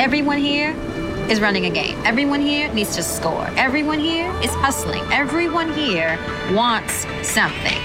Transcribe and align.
Everyone 0.00 0.38
here 0.38 0.74
is 1.28 1.42
running 1.42 1.66
a 1.66 1.70
game. 1.70 2.00
Everyone 2.06 2.40
here 2.40 2.72
needs 2.72 2.96
to 2.96 3.02
score. 3.02 3.46
Everyone 3.58 3.98
here 3.98 4.32
is 4.42 4.50
hustling. 4.52 5.02
Everyone 5.12 5.74
here 5.74 6.18
wants 6.52 7.04
something. 7.20 7.76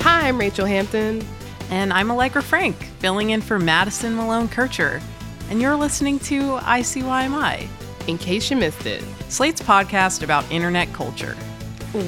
Hi, 0.00 0.28
I'm 0.28 0.38
Rachel 0.38 0.64
Hampton. 0.64 1.22
And 1.68 1.92
I'm 1.92 2.10
Allegra 2.10 2.42
Frank, 2.42 2.74
filling 3.00 3.30
in 3.30 3.42
for 3.42 3.58
Madison 3.58 4.16
Malone 4.16 4.48
Kircher. 4.48 5.02
And 5.50 5.60
you're 5.60 5.76
listening 5.76 6.18
to 6.20 6.56
ICYMI, 6.60 7.68
In 8.08 8.16
case 8.16 8.50
you 8.50 8.56
missed 8.56 8.86
it, 8.86 9.04
Slate's 9.28 9.60
podcast 9.60 10.22
about 10.22 10.50
internet 10.50 10.90
culture. 10.94 11.36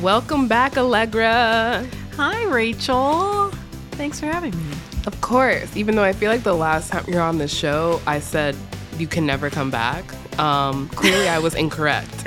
welcome 0.01 0.49
back, 0.49 0.79
Allegra. 0.79 1.87
Hi, 2.17 2.45
Rachel. 2.47 3.51
Thanks 3.91 4.21
for 4.21 4.25
having 4.25 4.57
me. 4.57 4.75
Of 5.07 5.21
course, 5.21 5.77
even 5.77 5.97
though 5.97 6.03
I 6.03 6.13
feel 6.13 6.31
like 6.31 6.43
the 6.43 6.55
last 6.55 6.91
time 6.91 7.05
you're 7.07 7.21
on 7.23 7.39
the 7.39 7.49
show, 7.49 8.01
I 8.07 8.21
said 8.21 8.57
you 8.99 9.07
can 9.07 9.27
never 9.27 9.51
come 9.51 9.71
back. 9.71 10.05
Um, 10.39 10.89
clearly, 10.91 11.29
I 11.29 11.39
was 11.39 11.55
incorrect. 11.55 12.11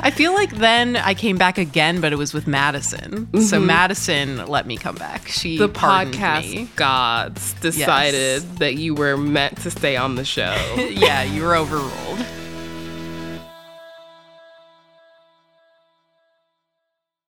I 0.00 0.12
feel 0.14 0.32
like 0.32 0.52
then 0.56 0.96
I 0.96 1.12
came 1.12 1.36
back 1.36 1.58
again, 1.58 2.00
but 2.00 2.12
it 2.12 2.16
was 2.16 2.32
with 2.32 2.46
Madison. 2.46 3.28
So 3.42 3.60
Madison 3.60 4.46
let 4.46 4.66
me 4.66 4.76
come 4.76 4.94
back. 4.94 5.28
She 5.28 5.58
the 5.58 5.68
podcast 5.68 6.54
me. 6.54 6.68
gods 6.76 7.52
decided 7.54 8.42
that 8.58 8.76
you 8.76 8.94
were 8.94 9.16
meant 9.16 9.58
to 9.62 9.70
stay 9.70 9.96
on 9.96 10.14
the 10.14 10.24
show. 10.24 10.56
yeah, 10.90 11.22
you 11.22 11.42
were 11.42 11.54
overruled. 11.54 12.24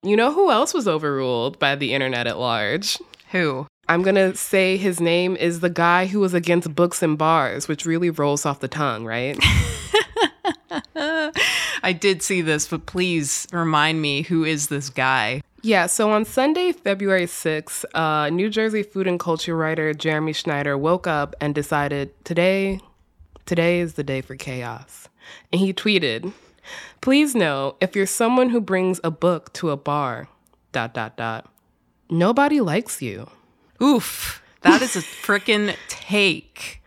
you 0.03 0.17
know 0.17 0.33
who 0.33 0.51
else 0.51 0.73
was 0.73 0.89
overruled 0.89 1.59
by 1.59 1.77
the 1.77 1.93
internet 1.93 2.27
at 2.27 2.39
large? 2.39 2.99
Who? 3.31 3.67
I'm 3.89 4.03
gonna 4.03 4.35
say 4.35 4.77
his 4.77 5.01
name 5.01 5.37
is 5.37 5.61
the 5.61 5.71
guy 5.71 6.07
who 6.07 6.21
was 6.21 6.35
against 6.35 6.75
books 6.75 7.03
and 7.03 7.17
bars, 7.19 7.69
which 7.69 7.87
really 7.87 8.11
rolls 8.11 8.47
off 8.47 8.61
the 8.61 8.69
tongue, 8.69 9.05
right? 9.05 9.39
I 11.83 11.93
did 11.99 12.23
see 12.23 12.41
this, 12.41 12.69
but 12.69 12.87
please 12.87 13.47
remind 13.53 14.03
me 14.03 14.23
who 14.23 14.45
is 14.45 14.69
this 14.69 14.91
guy? 14.91 15.43
Yeah, 15.63 15.87
so 15.87 16.11
on 16.11 16.25
Sunday, 16.25 16.73
February 16.73 17.27
6th, 17.27 17.85
uh, 17.95 18.31
New 18.31 18.49
Jersey 18.49 18.83
food 18.83 19.07
and 19.07 19.21
culture 19.21 19.57
writer 19.57 19.93
Jeremy 19.93 20.33
Schneider 20.33 20.77
woke 20.79 21.07
up 21.07 21.35
and 21.41 21.55
decided 21.55 22.13
today, 22.25 22.81
today 23.47 23.81
is 23.81 23.95
the 23.95 24.05
day 24.05 24.23
for 24.23 24.37
chaos. 24.37 25.09
And 25.53 25.61
he 25.61 25.73
tweeted, 25.73 26.33
Please 27.01 27.35
know 27.35 27.77
if 27.81 27.95
you're 27.95 28.07
someone 28.07 28.51
who 28.51 28.61
brings 28.61 29.01
a 29.05 29.11
book 29.11 29.53
to 29.55 29.71
a 29.71 29.77
bar, 29.77 30.29
dot, 30.73 30.95
dot, 30.95 31.17
dot, 31.17 31.51
nobody 32.11 32.61
likes 32.61 33.01
you. 33.01 33.29
Oof. 33.83 34.43
That 34.63 34.83
is 34.83 34.97
a 34.97 35.01
frickin' 35.01 35.75
take. 35.89 36.83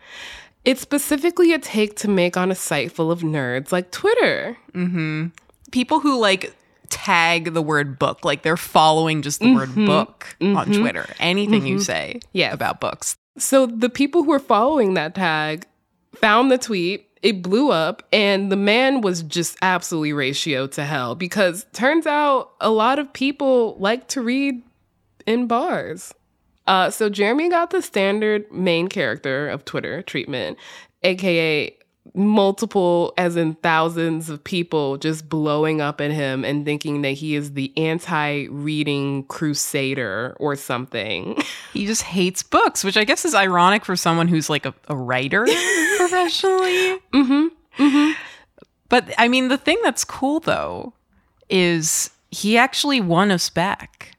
It's 0.63 0.81
specifically 0.81 1.53
a 1.53 1.59
take 1.59 1.95
to 1.97 2.07
make 2.07 2.38
on 2.38 2.52
a 2.52 2.55
site 2.55 2.91
full 2.91 3.11
of 3.11 3.21
nerds 3.21 3.71
like 3.71 3.91
Twitter. 3.91 4.57
Mm-hmm. 4.73 5.27
people 5.72 6.00
who 6.00 6.19
like 6.19 6.56
tag 6.89 7.53
the 7.53 7.62
word 7.62 7.97
book, 7.97 8.23
like 8.23 8.44
they're 8.44 8.56
following 8.57 9.22
just 9.22 9.39
the 9.39 9.53
word 9.53 9.69
mm-hmm. 9.69 9.88
book 9.88 10.35
on 10.41 10.56
mm-hmm. 10.56 10.81
Twitter. 10.81 11.07
Anything 11.19 11.66
you 11.66 11.79
say 11.79 12.19
Yes. 12.31 12.53
about 12.53 12.79
books. 12.79 13.16
So 13.38 13.66
the 13.66 13.89
people 13.89 14.23
who 14.23 14.29
were 14.29 14.39
following 14.39 14.94
that 14.94 15.16
tag 15.16 15.66
found 16.16 16.51
the 16.51 16.57
tweet. 16.57 17.09
It 17.23 17.41
blew 17.41 17.72
up, 17.72 18.03
and 18.12 18.51
the 18.51 18.57
man 18.57 19.00
was 19.00 19.23
just 19.23 19.57
absolutely 19.62 20.12
ratio 20.12 20.67
to 20.67 20.83
hell 20.83 21.16
because 21.16 21.66
turns 21.72 22.06
out 22.06 22.51
a 22.59 22.69
lot 22.69 23.00
of 23.00 23.13
people 23.13 23.78
like 23.79 24.09
to 24.09 24.22
read 24.22 24.62
in 25.25 25.47
bars. 25.47 26.13
Uh, 26.66 26.89
so 26.89 27.09
Jeremy 27.09 27.50
got 27.50 27.72
the 27.72 27.81
standard 27.81 28.50
main 28.51 28.88
character 28.88 29.50
of 29.50 29.66
Twitter 29.66 30.01
treatment, 30.01 30.57
aka 31.03 31.75
multiple, 32.13 33.13
as 33.17 33.35
in 33.35 33.56
thousands 33.56 34.29
of 34.29 34.44
people 34.44 34.97
just 34.97 35.29
blowing 35.29 35.81
up 35.81 36.01
at 36.01 36.12
him 36.12 36.44
and 36.44 36.66
thinking 36.66 37.01
that 37.01 37.12
he 37.12 37.35
is 37.35 37.53
the 37.53 37.72
anti 37.78 38.47
reading 38.47 39.23
crusader 39.25 40.35
or 40.39 40.56
something. 40.56 41.41
He 41.73 41.88
just 41.88 42.03
hates 42.03 42.44
books, 42.44 42.83
which 42.83 42.97
I 42.97 43.03
guess 43.03 43.25
is 43.25 43.33
ironic 43.33 43.83
for 43.83 43.95
someone 43.95 44.28
who's 44.28 44.47
like 44.47 44.67
a, 44.67 44.75
a 44.89 44.95
writer 44.95 45.44
professionally. 45.97 47.00
mm-hmm. 47.12 48.12
But 48.89 49.12
I 49.17 49.28
mean, 49.28 49.47
the 49.47 49.57
thing 49.57 49.79
that's 49.83 50.06
cool 50.06 50.39
though 50.39 50.94
is 51.50 52.12
he 52.29 52.59
actually 52.59 53.01
won 53.01 53.31
us 53.31 53.50
back. 53.50 54.12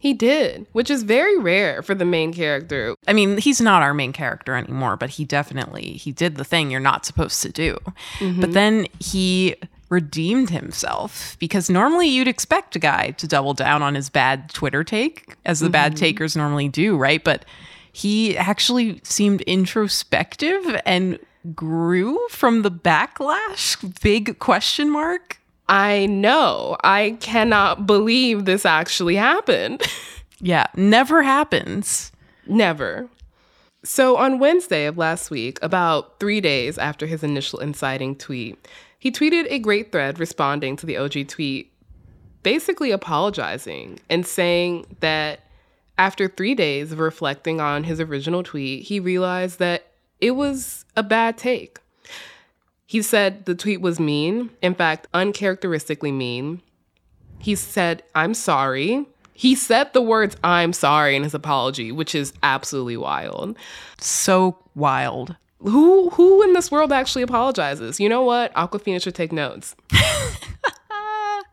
He 0.00 0.14
did, 0.14 0.66
which 0.72 0.90
is 0.90 1.02
very 1.02 1.36
rare 1.36 1.82
for 1.82 1.94
the 1.94 2.04
main 2.04 2.32
character. 2.32 2.94
I 3.08 3.12
mean, 3.12 3.36
he's 3.38 3.60
not 3.60 3.82
our 3.82 3.92
main 3.92 4.12
character 4.12 4.54
anymore, 4.54 4.96
but 4.96 5.10
he 5.10 5.24
definitely 5.24 5.92
he 5.94 6.12
did 6.12 6.36
the 6.36 6.44
thing 6.44 6.70
you're 6.70 6.78
not 6.78 7.04
supposed 7.04 7.42
to 7.42 7.48
do. 7.48 7.78
Mm-hmm. 8.18 8.40
But 8.40 8.52
then 8.52 8.86
he 9.00 9.56
redeemed 9.88 10.50
himself 10.50 11.36
because 11.40 11.68
normally 11.68 12.08
you'd 12.08 12.28
expect 12.28 12.76
a 12.76 12.78
guy 12.78 13.10
to 13.12 13.26
double 13.26 13.54
down 13.54 13.82
on 13.82 13.94
his 13.94 14.08
bad 14.08 14.50
Twitter 14.50 14.84
take, 14.84 15.34
as 15.44 15.60
the 15.60 15.70
bad 15.70 15.92
mm-hmm. 15.92 16.00
takers 16.00 16.36
normally 16.36 16.68
do, 16.68 16.96
right? 16.96 17.24
But 17.24 17.44
he 17.92 18.36
actually 18.36 19.00
seemed 19.02 19.40
introspective 19.42 20.80
and 20.86 21.18
grew 21.54 22.20
from 22.30 22.62
the 22.62 22.70
backlash, 22.70 24.00
big 24.00 24.38
question 24.38 24.90
mark. 24.90 25.40
I 25.68 26.06
know. 26.06 26.76
I 26.82 27.16
cannot 27.20 27.86
believe 27.86 28.44
this 28.44 28.64
actually 28.64 29.16
happened. 29.16 29.82
Yeah, 30.40 30.66
never 30.76 31.22
happens. 31.24 32.12
Never. 32.46 33.08
So 33.84 34.16
on 34.16 34.38
Wednesday 34.38 34.86
of 34.86 34.96
last 34.96 35.30
week, 35.30 35.58
about 35.62 36.20
three 36.20 36.40
days 36.40 36.78
after 36.78 37.06
his 37.06 37.24
initial 37.24 37.58
inciting 37.58 38.14
tweet, 38.14 38.68
he 38.98 39.10
tweeted 39.10 39.46
a 39.50 39.58
great 39.58 39.92
thread 39.92 40.18
responding 40.18 40.76
to 40.76 40.86
the 40.86 40.96
OG 40.96 41.28
tweet, 41.28 41.72
basically 42.42 42.90
apologizing 42.90 43.98
and 44.08 44.26
saying 44.26 44.86
that 45.00 45.40
after 45.96 46.28
three 46.28 46.54
days 46.54 46.92
of 46.92 47.00
reflecting 47.00 47.60
on 47.60 47.84
his 47.84 48.00
original 48.00 48.42
tweet, 48.42 48.84
he 48.84 49.00
realized 49.00 49.58
that 49.58 49.86
it 50.20 50.32
was 50.32 50.84
a 50.96 51.02
bad 51.02 51.36
take. 51.36 51.78
He 52.88 53.02
said 53.02 53.44
the 53.44 53.54
tweet 53.54 53.82
was 53.82 54.00
mean, 54.00 54.48
in 54.62 54.74
fact, 54.74 55.08
uncharacteristically 55.12 56.10
mean. 56.10 56.62
He 57.38 57.54
said, 57.54 58.02
I'm 58.14 58.32
sorry. 58.32 59.04
He 59.34 59.54
said 59.54 59.92
the 59.92 60.00
words 60.00 60.38
I'm 60.42 60.72
sorry 60.72 61.14
in 61.14 61.22
his 61.22 61.34
apology, 61.34 61.92
which 61.92 62.14
is 62.14 62.32
absolutely 62.42 62.96
wild. 62.96 63.58
So 64.00 64.56
wild. 64.74 65.36
Who 65.58 66.08
who 66.08 66.42
in 66.42 66.54
this 66.54 66.70
world 66.70 66.90
actually 66.90 67.20
apologizes? 67.20 68.00
You 68.00 68.08
know 68.08 68.22
what? 68.22 68.54
Aquafina 68.54 69.02
should 69.02 69.14
take 69.14 69.32
notes. 69.32 69.76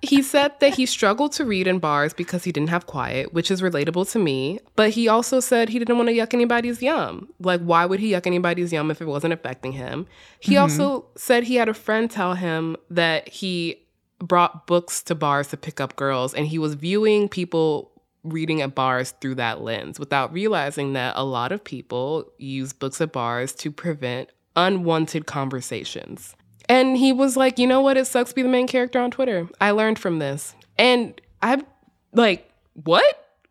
he 0.01 0.21
said 0.21 0.59
that 0.59 0.75
he 0.75 0.85
struggled 0.85 1.31
to 1.33 1.45
read 1.45 1.67
in 1.67 1.79
bars 1.79 2.13
because 2.13 2.43
he 2.43 2.51
didn't 2.51 2.69
have 2.69 2.85
quiet, 2.85 3.33
which 3.33 3.49
is 3.49 3.61
relatable 3.61 4.09
to 4.11 4.19
me. 4.19 4.59
But 4.75 4.91
he 4.91 5.07
also 5.07 5.39
said 5.39 5.69
he 5.69 5.79
didn't 5.79 5.97
want 5.97 6.09
to 6.09 6.15
yuck 6.15 6.33
anybody's 6.33 6.81
yum. 6.81 7.29
Like, 7.39 7.61
why 7.61 7.85
would 7.85 7.99
he 7.99 8.11
yuck 8.11 8.27
anybody's 8.27 8.71
yum 8.71 8.91
if 8.91 9.01
it 9.01 9.07
wasn't 9.07 9.33
affecting 9.33 9.73
him? 9.73 10.07
He 10.39 10.53
mm-hmm. 10.53 10.61
also 10.61 11.07
said 11.15 11.43
he 11.43 11.55
had 11.55 11.69
a 11.69 11.73
friend 11.73 12.09
tell 12.09 12.35
him 12.35 12.77
that 12.89 13.27
he 13.29 13.81
brought 14.19 14.67
books 14.67 15.01
to 15.03 15.15
bars 15.15 15.47
to 15.49 15.57
pick 15.57 15.81
up 15.81 15.95
girls, 15.95 16.33
and 16.33 16.47
he 16.47 16.59
was 16.59 16.75
viewing 16.75 17.27
people 17.27 17.91
reading 18.23 18.61
at 18.61 18.73
bars 18.73 19.11
through 19.21 19.35
that 19.35 19.61
lens 19.61 19.99
without 19.99 20.33
realizing 20.33 20.93
that 20.93 21.13
a 21.15 21.23
lot 21.23 21.51
of 21.51 21.63
people 21.63 22.25
use 22.37 22.73
books 22.73 22.99
at 22.99 23.11
bars 23.11 23.53
to 23.53 23.71
prevent 23.71 24.29
unwanted 24.55 25.25
conversations. 25.25 26.35
And 26.67 26.97
he 26.97 27.13
was 27.13 27.37
like, 27.37 27.59
you 27.59 27.67
know 27.67 27.81
what? 27.81 27.97
It 27.97 28.07
sucks 28.07 28.29
to 28.31 28.35
be 28.35 28.41
the 28.41 28.49
main 28.49 28.67
character 28.67 28.99
on 28.99 29.11
Twitter. 29.11 29.47
I 29.61 29.71
learned 29.71 29.99
from 29.99 30.19
this. 30.19 30.55
And 30.77 31.19
I'm 31.41 31.63
like, 32.13 32.49
what? 32.73 33.03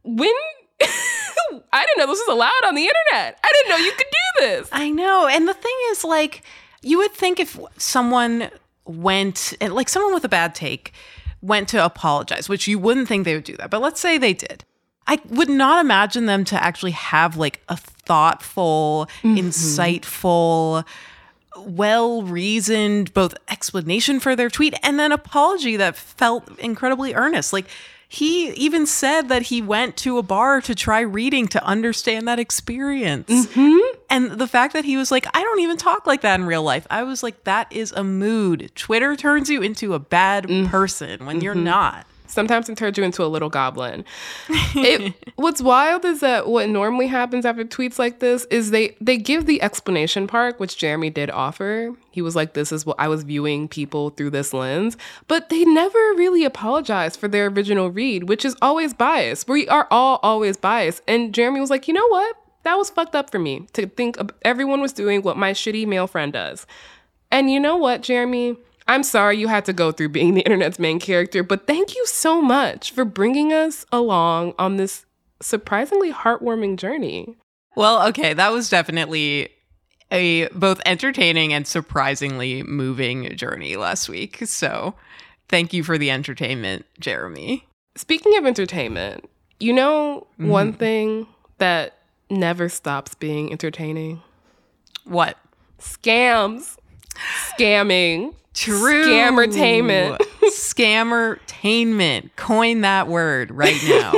When? 0.03 0.31
I 0.81 1.87
didn't 1.87 1.99
know 1.99 2.07
this 2.07 2.23
was 2.27 2.29
allowed 2.29 2.67
on 2.67 2.75
the 2.75 2.83
internet. 2.83 3.39
I 3.43 3.53
didn't 3.53 3.71
know 3.71 3.85
you 3.85 3.93
could 3.93 4.07
do 4.11 4.47
this. 4.47 4.69
I 4.73 4.91
know. 4.91 5.27
And 5.29 5.47
the 5.49 5.55
thing 5.55 5.73
is, 5.91 6.05
like, 6.05 6.43
you 6.83 6.99
would 6.99 7.13
think 7.13 7.39
if 7.41 7.59
someone 7.79 8.51
went, 8.85 9.55
like 9.61 9.89
someone 9.89 10.13
with 10.15 10.25
a 10.25 10.29
bad 10.29 10.55
take 10.55 10.93
went 11.41 11.69
to 11.69 11.85
apologize, 11.85 12.49
which 12.49 12.67
you 12.69 12.79
wouldn't 12.79 13.07
think 13.09 13.25
they 13.25 13.35
would 13.35 13.45
do 13.45 13.57
that. 13.59 13.71
But 13.71 13.81
let's 13.81 14.01
say 14.01 14.19
they 14.19 14.33
did. 14.35 14.65
I 15.07 15.21
would 15.29 15.51
not 15.51 15.85
imagine 15.85 16.27
them 16.27 16.45
to 16.47 16.63
actually 16.63 16.93
have 16.93 17.37
like 17.37 17.61
a 17.69 17.77
thoughtful, 17.77 19.09
Mm-hmm. 19.23 19.37
insightful, 19.49 20.85
well 21.59 22.23
reasoned 22.23 23.13
both 23.15 23.35
explanation 23.49 24.21
for 24.21 24.35
their 24.37 24.49
tweet 24.51 24.75
and 24.83 24.99
then 24.99 25.13
apology 25.13 25.77
that 25.77 25.97
felt 25.97 26.49
incredibly 26.59 27.15
earnest. 27.15 27.53
Like 27.53 27.67
he 28.09 28.51
even 28.53 28.87
said 28.87 29.29
that 29.29 29.43
he 29.43 29.61
went 29.61 29.97
to 29.99 30.19
a 30.19 30.23
bar 30.23 30.61
to 30.61 30.75
try 30.75 31.01
reading 31.01 31.49
to 31.49 31.65
understand 31.65 32.29
that 32.29 32.39
experience. 32.39 33.29
Mm-hmm. 33.29 33.99
And 34.11 34.33
the 34.33 34.47
fact 34.47 34.73
that 34.75 34.85
he 34.85 34.97
was 34.97 35.11
like, 35.11 35.27
I 35.35 35.43
don't 35.43 35.61
even 35.61 35.77
talk 35.77 36.07
like 36.07 36.21
that 36.21 36.39
in 36.39 36.47
real 36.47 36.63
life. 36.63 36.87
I 36.91 37.03
was 37.03 37.23
like, 37.25 37.43
that 37.45 37.73
is 37.73 37.91
a 37.93 38.05
mood. 38.05 38.71
Twitter 38.77 39.17
turns 39.17 39.51
you 39.51 39.63
into 39.63 39.95
a 39.95 39.99
bad 39.99 40.45
Mm. 40.47 40.69
person 40.69 41.27
when 41.27 41.37
Mm-hmm. 41.37 41.45
you're 41.45 41.55
not. 41.57 42.07
Sometimes 42.35 42.69
it 42.69 42.77
turns 42.77 42.99
you 42.99 43.05
into 43.05 43.25
a 43.25 43.27
little 43.27 43.49
goblin. 43.49 44.05
It, 44.77 45.15
what's 45.37 45.63
wild 45.63 46.05
is 46.05 46.19
that 46.21 46.49
what 46.49 46.69
normally 46.69 47.07
happens 47.07 47.47
after 47.47 47.65
tweets 47.65 47.97
like 47.97 48.19
this 48.19 48.45
is 48.47 48.71
they 48.71 48.97
they 49.01 49.17
give 49.17 49.47
the 49.47 49.63
explanation 49.63 50.27
part, 50.27 50.59
which 50.59 50.77
Jeremy 50.77 51.11
did 51.11 51.31
offer. 51.31 51.95
He 52.11 52.21
was 52.21 52.35
like, 52.35 52.55
"This 52.55 52.73
is 52.73 52.85
what 52.85 52.99
I 52.99 53.07
was 53.07 53.23
viewing 53.23 53.69
people 53.69 54.11
through 54.11 54.31
this 54.31 54.53
lens," 54.53 54.97
but 55.29 55.49
they 55.49 55.65
never 55.65 55.99
really 56.17 56.45
apologize 56.45 57.17
for 57.17 57.29
their 57.29 57.47
original 57.47 57.91
read, 57.91 58.29
which 58.29 58.45
is 58.45 58.57
always 58.61 58.93
biased. 58.93 59.49
We 59.49 59.69
are 59.69 59.87
all 59.93 60.19
always 60.25 60.57
biased, 60.57 61.03
and 61.07 61.33
Jeremy 61.33 61.61
was 61.61 61.71
like, 61.71 61.87
"You 61.87 61.95
know 61.95 62.09
what? 62.09 62.37
That 62.65 62.77
was 62.77 62.91
fucked 62.91 63.15
up 63.15 63.31
for 63.31 63.39
me 63.39 63.69
to 63.75 63.87
think 63.87 64.17
everyone 64.43 64.81
was 64.81 64.93
doing 64.93 65.23
what 65.23 65.37
my 65.37 65.53
shitty 65.53 65.87
male 65.87 66.09
friend 66.09 66.33
does." 66.33 66.67
And 67.31 67.51
you 67.51 67.61
know 67.61 67.77
what, 67.77 68.03
Jeremy? 68.03 68.57
I'm 68.87 69.03
sorry 69.03 69.39
you 69.39 69.49
had 69.49 69.65
to 69.65 69.73
go 69.73 69.93
through 69.93 70.11
being 70.11 70.35
the 70.35 70.43
internet's 70.43 70.79
main 70.79 71.01
character, 71.01 71.43
but 71.43 71.67
thank 71.67 71.95
you 71.95 72.07
so 72.07 72.43
much 72.43 72.93
for 72.93 73.05
bringing 73.05 73.53
us 73.53 73.87
along 73.91 74.55
on 74.59 74.77
this 74.77 75.07
surprisingly 75.41 76.13
heartwarming 76.13 76.77
journey. 76.77 77.37
Well, 77.77 78.07
okay, 78.09 78.35
that 78.35 78.53
was 78.53 78.69
definitely 78.69 79.49
a 80.11 80.49
both 80.49 80.81
entertaining 80.87 81.53
and 81.53 81.67
surprisingly 81.67 82.63
moving 82.63 83.35
journey 83.37 83.77
last 83.77 84.09
week. 84.09 84.43
So, 84.45 84.95
thank 85.49 85.73
you 85.73 85.83
for 85.83 85.99
the 85.99 86.11
entertainment, 86.11 86.85
Jeremy. 87.01 87.67
Speaking 87.97 88.37
of 88.37 88.45
entertainment, 88.45 89.29
you 89.61 89.73
know 89.73 90.27
mm-hmm. 90.35 90.49
one 90.49 90.73
thing 90.73 91.27
that 91.59 91.99
never 92.31 92.69
stops 92.69 93.15
being 93.15 93.51
entertaining? 93.51 94.23
What? 95.05 95.39
Scams. 95.79 96.77
Scamming. 97.59 98.35
True. 98.55 99.05
Scammertainment. 99.05 100.19
Scammertainment. 100.45 102.31
Coin 102.37 102.81
that 102.83 103.09
word 103.09 103.51
right 103.51 103.81
now. 103.89 104.13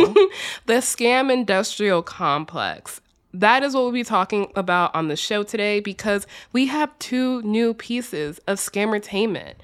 the 0.66 0.74
scam 0.74 1.32
industrial 1.32 2.02
complex. 2.02 3.00
That 3.32 3.62
is 3.62 3.74
what 3.74 3.82
we'll 3.82 3.92
be 3.92 4.04
talking 4.04 4.50
about 4.56 4.94
on 4.94 5.08
the 5.08 5.16
show 5.16 5.42
today 5.42 5.80
because 5.80 6.26
we 6.52 6.66
have 6.66 6.96
two 6.98 7.42
new 7.42 7.74
pieces 7.74 8.38
of 8.46 8.58
scammertainment. 8.58 9.54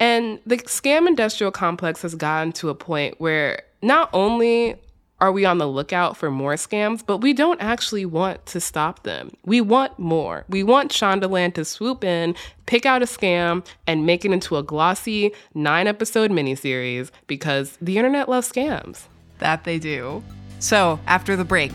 And 0.00 0.40
the 0.46 0.56
scam 0.58 1.06
industrial 1.06 1.52
complex 1.52 2.02
has 2.02 2.14
gotten 2.14 2.52
to 2.52 2.70
a 2.70 2.74
point 2.74 3.20
where 3.20 3.62
not 3.82 4.10
only 4.12 4.76
are 5.20 5.32
we 5.32 5.44
on 5.44 5.58
the 5.58 5.68
lookout 5.68 6.16
for 6.16 6.30
more 6.30 6.54
scams, 6.54 7.04
but 7.04 7.18
we 7.18 7.32
don't 7.32 7.60
actually 7.60 8.06
want 8.06 8.44
to 8.46 8.60
stop 8.60 9.02
them. 9.02 9.30
We 9.44 9.60
want 9.60 9.98
more. 9.98 10.44
We 10.48 10.62
want 10.62 10.92
Shondaland 10.92 11.54
to 11.54 11.64
swoop 11.64 12.04
in, 12.04 12.34
pick 12.66 12.86
out 12.86 13.02
a 13.02 13.06
scam, 13.06 13.64
and 13.86 14.06
make 14.06 14.24
it 14.24 14.32
into 14.32 14.56
a 14.56 14.62
glossy 14.62 15.32
nine 15.54 15.86
episode 15.86 16.30
miniseries 16.30 17.10
because 17.26 17.76
the 17.80 17.98
internet 17.98 18.28
loves 18.28 18.50
scams. 18.50 19.02
that 19.38 19.64
they 19.64 19.78
do. 19.78 20.22
So, 20.58 21.00
after 21.06 21.34
the 21.36 21.44
break, 21.44 21.72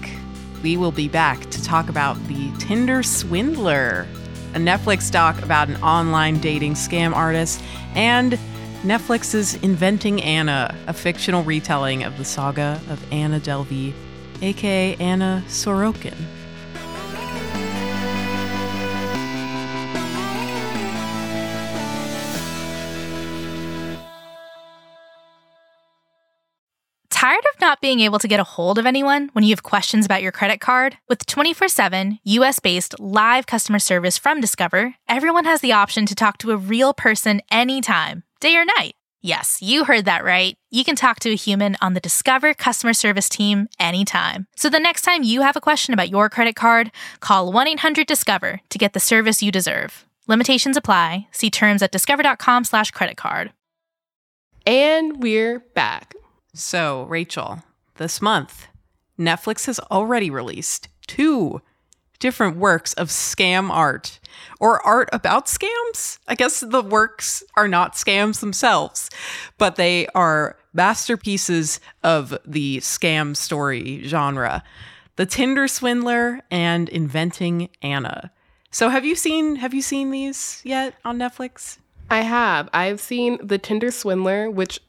we 0.61 0.77
will 0.77 0.91
be 0.91 1.07
back 1.07 1.39
to 1.49 1.63
talk 1.63 1.89
about 1.89 2.15
The 2.27 2.51
Tinder 2.59 3.01
Swindler, 3.01 4.07
a 4.53 4.59
Netflix 4.59 5.11
doc 5.11 5.41
about 5.41 5.67
an 5.69 5.75
online 5.77 6.39
dating 6.39 6.73
scam 6.75 7.15
artist, 7.15 7.61
and 7.95 8.39
Netflix's 8.85 9.55
Inventing 9.63 10.21
Anna, 10.21 10.77
a 10.85 10.93
fictional 10.93 11.43
retelling 11.43 12.03
of 12.03 12.19
the 12.19 12.23
saga 12.23 12.79
of 12.87 13.03
Anna 13.11 13.39
Delvey, 13.39 13.93
aka 14.43 14.95
Anna 14.97 15.43
Sorokin. 15.47 16.13
Tired 27.09 27.43
of 27.55 27.59
not 27.59 27.81
being 27.81 28.01
able 28.01 28.19
to 28.19 28.27
get 28.27 28.39
a 28.39 28.43
hold 28.43 28.77
of 28.77 28.85
anyone 28.85 29.31
when 29.33 29.43
you 29.43 29.49
have 29.49 29.63
questions 29.63 30.05
about 30.05 30.21
your 30.21 30.31
credit 30.31 30.59
card? 30.59 30.97
With 31.09 31.25
24 31.25 31.69
7 31.69 32.19
US 32.23 32.59
based 32.59 32.99
live 32.99 33.47
customer 33.47 33.79
service 33.79 34.19
from 34.19 34.41
Discover, 34.41 34.93
everyone 35.09 35.45
has 35.45 35.61
the 35.61 35.71
option 35.71 36.05
to 36.05 36.13
talk 36.13 36.37
to 36.37 36.51
a 36.51 36.57
real 36.57 36.93
person 36.93 37.41
anytime, 37.49 38.21
day 38.39 38.55
or 38.55 38.65
night. 38.65 38.95
Yes, 39.21 39.59
you 39.59 39.85
heard 39.85 40.05
that 40.05 40.23
right. 40.23 40.55
You 40.69 40.83
can 40.83 40.95
talk 40.95 41.19
to 41.21 41.31
a 41.31 41.35
human 41.35 41.75
on 41.81 41.95
the 41.95 41.99
Discover 41.99 42.53
customer 42.53 42.93
service 42.93 43.27
team 43.27 43.67
anytime. 43.79 44.45
So 44.55 44.69
the 44.69 44.79
next 44.79 45.01
time 45.01 45.23
you 45.23 45.41
have 45.41 45.55
a 45.55 45.61
question 45.61 45.95
about 45.95 46.11
your 46.11 46.29
credit 46.29 46.55
card, 46.55 46.91
call 47.21 47.51
1 47.51 47.67
800 47.67 48.05
Discover 48.05 48.61
to 48.69 48.77
get 48.77 48.93
the 48.93 48.99
service 48.99 49.41
you 49.41 49.51
deserve. 49.51 50.05
Limitations 50.27 50.77
apply. 50.77 51.27
See 51.31 51.49
terms 51.49 51.81
at 51.81 51.91
discover.com 51.91 52.65
slash 52.65 52.91
credit 52.91 53.17
card. 53.17 53.51
And 54.65 55.23
we're 55.23 55.59
back. 55.59 56.13
So, 56.53 57.03
Rachel, 57.03 57.63
this 57.95 58.21
month, 58.21 58.67
Netflix 59.19 59.65
has 59.65 59.79
already 59.91 60.29
released 60.29 60.87
two 61.07 61.61
different 62.19 62.57
works 62.57 62.93
of 62.93 63.09
scam 63.09 63.69
art 63.69 64.19
or 64.59 64.85
art 64.85 65.09
about 65.13 65.47
scams. 65.47 66.19
I 66.27 66.35
guess 66.35 66.59
the 66.59 66.81
works 66.81 67.43
are 67.55 67.67
not 67.67 67.93
scams 67.93 68.39
themselves, 68.39 69.09
but 69.57 69.75
they 69.75 70.07
are 70.07 70.57
masterpieces 70.73 71.79
of 72.03 72.37
the 72.45 72.77
scam 72.77 73.35
story 73.35 74.03
genre. 74.03 74.63
The 75.15 75.25
Tinder 75.25 75.67
Swindler 75.67 76.41
and 76.51 76.89
Inventing 76.89 77.69
Anna. 77.81 78.31
So 78.71 78.89
have 78.89 79.05
you 79.05 79.15
seen 79.15 79.55
have 79.55 79.73
you 79.73 79.81
seen 79.81 80.11
these 80.11 80.61
yet 80.65 80.95
on 81.05 81.17
Netflix? 81.17 81.77
I 82.09 82.21
have. 82.21 82.69
I've 82.73 82.99
seen 82.99 83.39
The 83.41 83.57
Tinder 83.57 83.89
Swindler, 83.89 84.49
which 84.51 84.79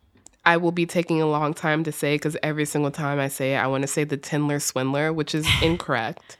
I 0.47 0.57
will 0.57 0.73
be 0.73 0.87
taking 0.87 1.21
a 1.21 1.27
long 1.27 1.53
time 1.53 1.85
to 1.85 1.93
say 1.93 2.15
because 2.15 2.37
every 2.43 2.65
single 2.65 2.93
time 2.93 3.19
I 3.19 3.29
say 3.29 3.55
it, 3.55 3.59
I 3.59 3.67
want 3.67 3.83
to 3.83 3.89
say 3.89 4.05
The 4.05 4.17
Tinder 4.17 4.61
Swindler, 4.61 5.13
which 5.13 5.35
is 5.35 5.47
incorrect. 5.63 6.37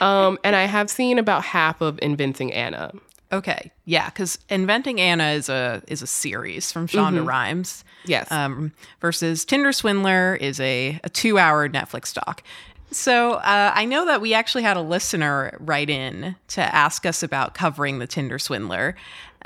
um, 0.00 0.38
and 0.42 0.56
I 0.56 0.64
have 0.64 0.90
seen 0.90 1.18
about 1.18 1.44
half 1.44 1.80
of 1.80 1.98
Inventing 2.02 2.52
Anna. 2.52 2.92
Okay, 3.30 3.70
yeah, 3.84 4.06
because 4.06 4.38
Inventing 4.48 5.00
Anna 5.00 5.30
is 5.30 5.48
a 5.48 5.82
is 5.86 6.02
a 6.02 6.06
series 6.06 6.72
from 6.72 6.86
Shonda 6.86 7.24
Rhimes. 7.26 7.84
Yes. 8.04 8.30
Um, 8.32 8.72
versus 9.00 9.44
Tinder 9.44 9.72
Swindler 9.72 10.34
is 10.34 10.58
a, 10.58 11.00
a 11.04 11.08
two 11.08 11.38
hour 11.38 11.68
Netflix 11.68 12.12
doc. 12.12 12.42
So 12.90 13.34
uh, 13.34 13.72
I 13.74 13.86
know 13.86 14.04
that 14.04 14.20
we 14.20 14.34
actually 14.34 14.64
had 14.64 14.76
a 14.76 14.82
listener 14.82 15.56
write 15.60 15.88
in 15.88 16.36
to 16.48 16.60
ask 16.60 17.06
us 17.06 17.22
about 17.22 17.54
covering 17.54 18.00
the 18.00 18.06
Tinder 18.06 18.38
Swindler, 18.38 18.96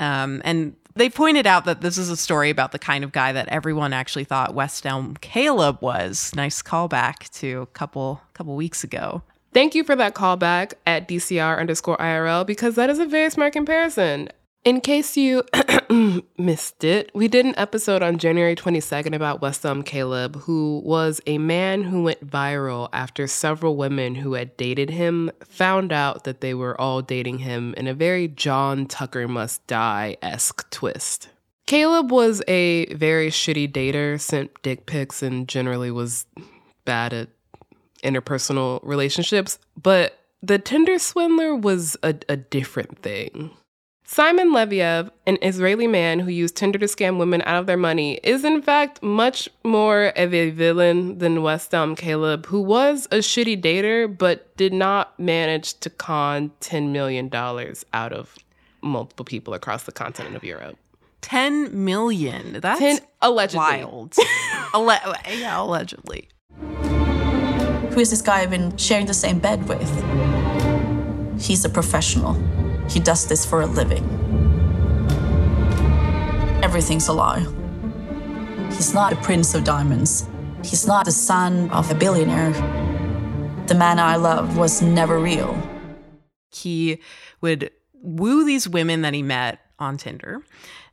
um, 0.01 0.41
and 0.43 0.75
they 0.97 1.09
pointed 1.09 1.47
out 1.47 1.65
that 1.65 1.81
this 1.81 1.97
is 1.97 2.09
a 2.09 2.17
story 2.17 2.49
about 2.49 2.71
the 2.71 2.79
kind 2.79 3.03
of 3.03 3.11
guy 3.11 3.31
that 3.31 3.47
everyone 3.49 3.93
actually 3.93 4.23
thought 4.23 4.53
West 4.53 4.85
Elm 4.85 5.15
Caleb 5.21 5.81
was. 5.81 6.31
Nice 6.35 6.61
callback 6.61 7.29
to 7.39 7.61
a 7.61 7.65
couple 7.67 8.21
couple 8.33 8.55
weeks 8.55 8.83
ago. 8.83 9.21
Thank 9.53 9.73
you 9.73 9.83
for 9.83 9.95
that 9.95 10.13
callback 10.13 10.73
at 10.85 11.07
DCR 11.07 11.57
underscore 11.57 11.97
IRL 11.97 12.45
because 12.45 12.75
that 12.75 12.89
is 12.89 12.99
a 12.99 13.05
very 13.05 13.29
smart 13.29 13.53
comparison. 13.53 14.29
In 14.67 14.81
case 14.81 15.15
you 15.15 15.45
missed 16.37 16.83
it, 16.83 17.09
we 17.13 17.29
did 17.29 17.45
an 17.45 17.53
episode 17.55 18.03
on 18.03 18.17
January 18.17 18.53
22nd 18.53 19.15
about 19.15 19.41
West 19.41 19.65
Elm 19.65 19.81
Caleb, 19.81 20.35
who 20.41 20.81
was 20.83 21.21
a 21.25 21.37
man 21.37 21.83
who 21.83 22.03
went 22.03 22.29
viral 22.29 22.89
after 22.91 23.27
several 23.27 23.77
women 23.77 24.15
who 24.15 24.33
had 24.33 24.57
dated 24.57 24.89
him 24.89 25.31
found 25.39 25.93
out 25.93 26.25
that 26.25 26.41
they 26.41 26.53
were 26.53 26.77
all 26.81 27.01
dating 27.01 27.37
him 27.37 27.75
in 27.77 27.87
a 27.87 27.93
very 27.93 28.27
John 28.27 28.87
Tucker 28.87 29.25
Must 29.25 29.65
Die 29.67 30.17
esque 30.21 30.69
twist. 30.69 31.29
Caleb 31.65 32.11
was 32.11 32.43
a 32.45 32.93
very 32.93 33.29
shitty 33.29 33.71
dater, 33.71 34.19
sent 34.19 34.51
dick 34.63 34.85
pics, 34.85 35.23
and 35.23 35.47
generally 35.47 35.91
was 35.91 36.25
bad 36.83 37.13
at 37.13 37.29
interpersonal 38.03 38.81
relationships, 38.83 39.59
but 39.81 40.19
the 40.43 40.59
Tinder 40.59 40.99
swindler 40.99 41.55
was 41.55 41.95
a, 42.03 42.15
a 42.27 42.35
different 42.35 42.99
thing. 43.01 43.51
Simon 44.09 44.53
Leviev, 44.53 45.11
an 45.25 45.37
Israeli 45.41 45.85
man 45.85 46.19
who 46.19 46.31
used 46.31 46.55
Tinder 46.55 46.79
to 46.79 46.85
scam 46.85 47.17
women 47.19 47.41
out 47.45 47.59
of 47.59 47.65
their 47.65 47.75
money, 47.75 48.21
is 48.23 48.45
in 48.45 48.61
fact 48.61 49.03
much 49.03 49.49
more 49.65 50.13
of 50.15 50.33
a 50.33 50.49
villain 50.49 51.17
than 51.17 51.43
West 51.43 51.73
Elm 51.73 51.93
Caleb, 51.93 52.45
who 52.45 52.61
was 52.61 53.05
a 53.11 53.17
shitty 53.17 53.61
dater 53.61 54.07
but 54.07 54.55
did 54.55 54.71
not 54.71 55.19
manage 55.19 55.77
to 55.81 55.89
con 55.89 56.51
$10 56.61 56.91
million 56.91 57.29
out 57.35 58.13
of 58.13 58.37
multiple 58.81 59.25
people 59.25 59.53
across 59.53 59.83
the 59.83 59.91
continent 59.91 60.37
of 60.37 60.43
Europe. 60.45 60.77
10 61.19 61.83
million. 61.83 62.61
That's 62.61 62.79
10 62.79 62.99
allegedly. 63.21 63.59
wild. 63.59 64.15
Alle- 64.73 65.15
yeah, 65.37 65.61
allegedly. 65.61 66.29
Who 67.91 67.99
is 67.99 68.09
this 68.09 68.21
guy 68.21 68.39
I've 68.39 68.51
been 68.51 68.77
sharing 68.77 69.07
the 69.07 69.13
same 69.13 69.39
bed 69.39 69.67
with? 69.67 69.81
He's 71.41 71.65
a 71.65 71.69
professional. 71.69 72.41
He 72.89 72.99
does 72.99 73.27
this 73.27 73.45
for 73.45 73.61
a 73.61 73.65
living. 73.65 74.03
Everything's 76.63 77.07
a 77.07 77.13
lie. 77.13 77.45
He's 78.71 78.93
not 78.93 79.13
a 79.13 79.15
prince 79.17 79.53
of 79.55 79.63
diamonds. 79.63 80.27
He's 80.63 80.87
not 80.87 81.05
the 81.05 81.11
son 81.11 81.69
of 81.69 81.89
a 81.91 81.95
billionaire. 81.95 82.51
The 83.67 83.75
man 83.75 83.99
I 83.99 84.15
love 84.15 84.57
was 84.57 84.81
never 84.81 85.19
real. 85.19 85.55
He 86.51 86.99
would 87.41 87.71
woo 87.93 88.45
these 88.45 88.67
women 88.67 89.01
that 89.01 89.13
he 89.13 89.21
met 89.21 89.59
on 89.79 89.97
Tinder 89.97 90.41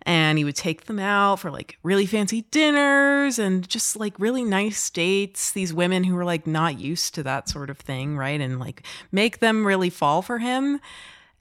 and 0.02 0.36
he 0.36 0.44
would 0.44 0.56
take 0.56 0.84
them 0.84 0.98
out 0.98 1.40
for 1.40 1.50
like 1.50 1.78
really 1.82 2.06
fancy 2.06 2.42
dinners 2.50 3.38
and 3.38 3.66
just 3.68 3.96
like 3.96 4.18
really 4.18 4.44
nice 4.44 4.90
dates 4.90 5.52
these 5.52 5.72
women 5.72 6.04
who 6.04 6.14
were 6.14 6.24
like 6.24 6.46
not 6.46 6.78
used 6.78 7.14
to 7.14 7.22
that 7.22 7.48
sort 7.48 7.70
of 7.70 7.78
thing 7.78 8.16
right 8.16 8.40
and 8.40 8.60
like 8.60 8.82
make 9.10 9.38
them 9.38 9.66
really 9.66 9.90
fall 9.90 10.20
for 10.20 10.38
him 10.38 10.80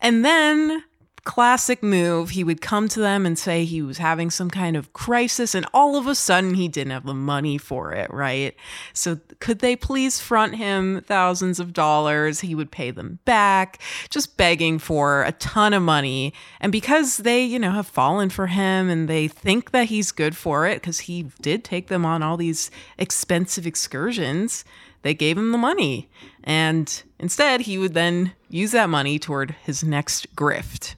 and 0.03 0.23
then 0.23 0.83
classic 1.23 1.81
move. 1.81 2.31
He 2.31 2.43
would 2.43 2.61
come 2.61 2.87
to 2.89 2.99
them 2.99 3.25
and 3.25 3.39
say 3.39 3.63
he 3.63 3.81
was 3.81 3.97
having 3.97 4.29
some 4.29 4.49
kind 4.49 4.75
of 4.75 4.93
crisis, 4.93 5.55
and 5.55 5.65
all 5.73 5.95
of 5.95 6.05
a 6.05 6.15
sudden 6.15 6.55
he 6.55 6.67
didn't 6.67 6.91
have 6.91 7.05
the 7.05 7.13
money 7.13 7.57
for 7.57 7.93
it, 7.93 8.11
right? 8.13 8.55
So, 8.93 9.19
could 9.39 9.59
they 9.59 9.75
please 9.75 10.19
front 10.19 10.55
him 10.55 11.01
thousands 11.01 11.59
of 11.59 11.73
dollars? 11.73 12.41
He 12.41 12.55
would 12.55 12.71
pay 12.71 12.91
them 12.91 13.19
back, 13.25 13.81
just 14.09 14.37
begging 14.37 14.79
for 14.79 15.23
a 15.23 15.31
ton 15.33 15.73
of 15.73 15.81
money. 15.81 16.33
And 16.59 16.71
because 16.71 17.17
they, 17.17 17.43
you 17.43 17.59
know, 17.59 17.71
have 17.71 17.87
fallen 17.87 18.29
for 18.29 18.47
him 18.47 18.89
and 18.89 19.07
they 19.07 19.27
think 19.27 19.71
that 19.71 19.85
he's 19.85 20.11
good 20.11 20.35
for 20.35 20.67
it, 20.67 20.81
because 20.81 21.01
he 21.01 21.27
did 21.41 21.63
take 21.63 21.87
them 21.87 22.05
on 22.05 22.21
all 22.21 22.37
these 22.37 22.69
expensive 22.97 23.65
excursions, 23.65 24.65
they 25.03 25.13
gave 25.13 25.37
him 25.37 25.51
the 25.51 25.57
money. 25.57 26.09
And 26.43 27.03
instead, 27.19 27.61
he 27.61 27.77
would 27.77 27.93
then 27.93 28.33
use 28.49 28.71
that 28.71 28.89
money 28.89 29.19
toward 29.19 29.51
his 29.63 29.83
next 29.83 30.35
grift 30.35 30.95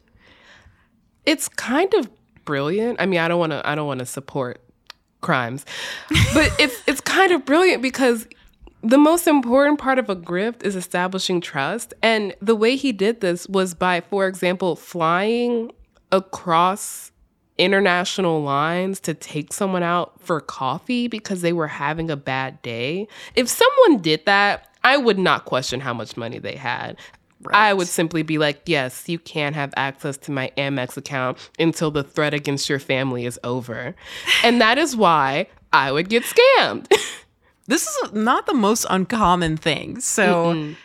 it's 1.25 1.49
kind 1.49 1.93
of 1.95 2.09
brilliant. 2.45 3.01
I 3.01 3.05
mean, 3.05 3.19
I 3.19 3.27
don't 3.27 3.39
want 3.39 3.51
to 3.51 3.67
I 3.67 3.75
don't 3.75 3.87
want 3.87 3.99
to 3.99 4.05
support 4.05 4.61
crimes. 5.21 5.65
But 6.33 6.51
it's 6.59 6.81
it's 6.87 7.01
kind 7.01 7.31
of 7.31 7.45
brilliant 7.45 7.81
because 7.81 8.27
the 8.81 8.97
most 8.97 9.27
important 9.27 9.79
part 9.79 9.97
of 9.97 10.09
a 10.09 10.15
grift 10.15 10.63
is 10.63 10.75
establishing 10.75 11.41
trust. 11.41 11.93
And 12.01 12.35
the 12.41 12.55
way 12.55 12.75
he 12.75 12.91
did 12.91 13.21
this 13.21 13.47
was 13.47 13.73
by, 13.73 14.01
for 14.01 14.27
example, 14.27 14.75
flying 14.75 15.71
across 16.11 17.11
international 17.57 18.41
lines 18.41 18.99
to 19.01 19.13
take 19.13 19.53
someone 19.53 19.83
out 19.83 20.13
for 20.21 20.41
coffee 20.41 21.07
because 21.07 21.41
they 21.41 21.53
were 21.53 21.67
having 21.67 22.09
a 22.09 22.17
bad 22.17 22.61
day. 22.61 23.07
If 23.35 23.47
someone 23.47 24.01
did 24.01 24.25
that, 24.25 24.69
I 24.83 24.97
would 24.97 25.17
not 25.17 25.45
question 25.45 25.79
how 25.79 25.93
much 25.93 26.17
money 26.17 26.39
they 26.39 26.55
had. 26.55 26.97
Right. 27.41 27.55
I 27.55 27.73
would 27.73 27.87
simply 27.87 28.23
be 28.23 28.37
like, 28.37 28.61
yes, 28.65 29.07
you 29.07 29.19
can 29.19 29.53
have 29.53 29.73
access 29.77 30.17
to 30.19 30.31
my 30.31 30.51
Amex 30.57 30.97
account 30.97 31.37
until 31.59 31.91
the 31.91 32.03
threat 32.03 32.33
against 32.33 32.69
your 32.69 32.79
family 32.79 33.25
is 33.25 33.39
over. 33.43 33.95
and 34.43 34.59
that 34.61 34.77
is 34.77 34.95
why 34.95 35.47
I 35.71 35.91
would 35.91 36.09
get 36.09 36.23
scammed. 36.23 36.87
this 37.67 37.87
is 37.87 38.13
not 38.13 38.45
the 38.47 38.53
most 38.53 38.85
uncommon 38.89 39.57
thing. 39.57 39.99
So. 39.99 40.53
Mm-mm. 40.53 40.75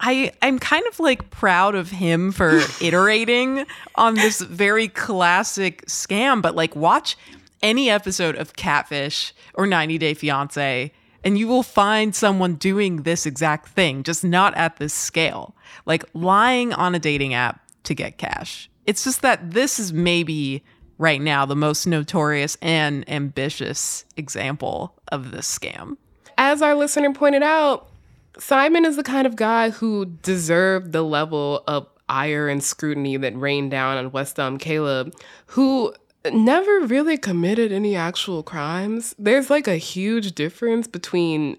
I 0.00 0.32
I'm 0.42 0.58
kind 0.58 0.84
of 0.86 1.00
like 1.00 1.30
proud 1.30 1.74
of 1.74 1.90
him 1.90 2.32
for 2.32 2.60
iterating 2.80 3.66
on 3.94 4.14
this 4.14 4.40
very 4.40 4.88
classic 4.88 5.86
scam, 5.86 6.42
but 6.42 6.54
like 6.54 6.74
watch 6.76 7.16
any 7.62 7.88
episode 7.88 8.36
of 8.36 8.56
Catfish 8.56 9.32
or 9.54 9.66
90 9.66 9.98
Day 9.98 10.14
Fiance 10.14 10.92
and 11.24 11.38
you 11.38 11.48
will 11.48 11.62
find 11.62 12.14
someone 12.14 12.54
doing 12.56 13.02
this 13.02 13.24
exact 13.24 13.68
thing, 13.68 14.02
just 14.02 14.22
not 14.22 14.54
at 14.56 14.76
this 14.76 14.92
scale, 14.92 15.56
like 15.86 16.04
lying 16.12 16.72
on 16.74 16.94
a 16.94 16.98
dating 16.98 17.32
app 17.32 17.60
to 17.84 17.94
get 17.94 18.18
cash. 18.18 18.68
It's 18.86 19.04
just 19.04 19.22
that 19.22 19.52
this 19.52 19.78
is 19.78 19.92
maybe 19.92 20.62
right 20.98 21.20
now 21.20 21.46
the 21.46 21.56
most 21.56 21.86
notorious 21.86 22.56
and 22.60 23.08
ambitious 23.08 24.04
example 24.16 24.94
of 25.08 25.30
this 25.30 25.58
scam. 25.58 25.96
As 26.36 26.60
our 26.60 26.74
listener 26.74 27.12
pointed 27.14 27.42
out, 27.42 27.88
Simon 28.38 28.84
is 28.84 28.96
the 28.96 29.02
kind 29.02 29.26
of 29.26 29.36
guy 29.36 29.70
who 29.70 30.06
deserved 30.06 30.92
the 30.92 31.02
level 31.02 31.62
of 31.66 31.86
ire 32.08 32.48
and 32.48 32.62
scrutiny 32.62 33.16
that 33.16 33.36
rained 33.38 33.70
down 33.70 33.96
on 33.96 34.12
West 34.12 34.38
Elm 34.38 34.58
Caleb, 34.58 35.14
who 35.46 35.94
never 36.32 36.80
really 36.80 37.16
committed 37.16 37.72
any 37.72 37.94
actual 37.96 38.42
crimes. 38.42 39.14
There's 39.18 39.50
like 39.50 39.68
a 39.68 39.76
huge 39.76 40.34
difference 40.34 40.86
between 40.86 41.58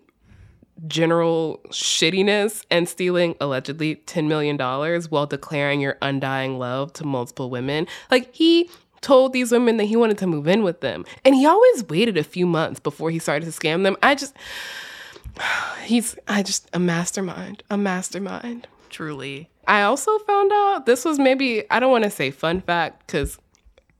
general 0.87 1.61
shittiness 1.69 2.65
and 2.69 2.87
stealing 2.89 3.35
allegedly 3.39 3.95
$10 4.07 4.27
million 4.27 4.57
while 5.09 5.25
declaring 5.25 5.79
your 5.79 5.97
undying 6.01 6.59
love 6.59 6.91
to 6.93 7.05
multiple 7.05 7.49
women. 7.49 7.87
Like 8.11 8.33
he 8.35 8.69
told 9.01 9.33
these 9.33 9.51
women 9.51 9.77
that 9.77 9.85
he 9.85 9.95
wanted 9.95 10.17
to 10.17 10.27
move 10.27 10.47
in 10.47 10.63
with 10.63 10.81
them. 10.81 11.05
And 11.23 11.35
he 11.35 11.45
always 11.45 11.87
waited 11.87 12.17
a 12.17 12.23
few 12.23 12.45
months 12.45 12.79
before 12.79 13.11
he 13.11 13.19
started 13.19 13.45
to 13.45 13.51
scam 13.51 13.83
them. 13.83 13.95
I 14.01 14.15
just 14.15 14.35
he's 15.83 16.15
I 16.27 16.43
just 16.43 16.69
a 16.73 16.79
mastermind, 16.79 17.63
a 17.69 17.77
mastermind. 17.77 18.67
Truly. 18.89 19.49
I 19.67 19.81
also 19.81 20.17
found 20.19 20.51
out 20.53 20.85
this 20.85 21.05
was 21.05 21.17
maybe 21.17 21.69
I 21.71 21.79
don't 21.79 21.91
want 21.91 22.03
to 22.03 22.09
say 22.09 22.31
fun 22.31 22.61
fact 22.61 23.07
cuz 23.07 23.39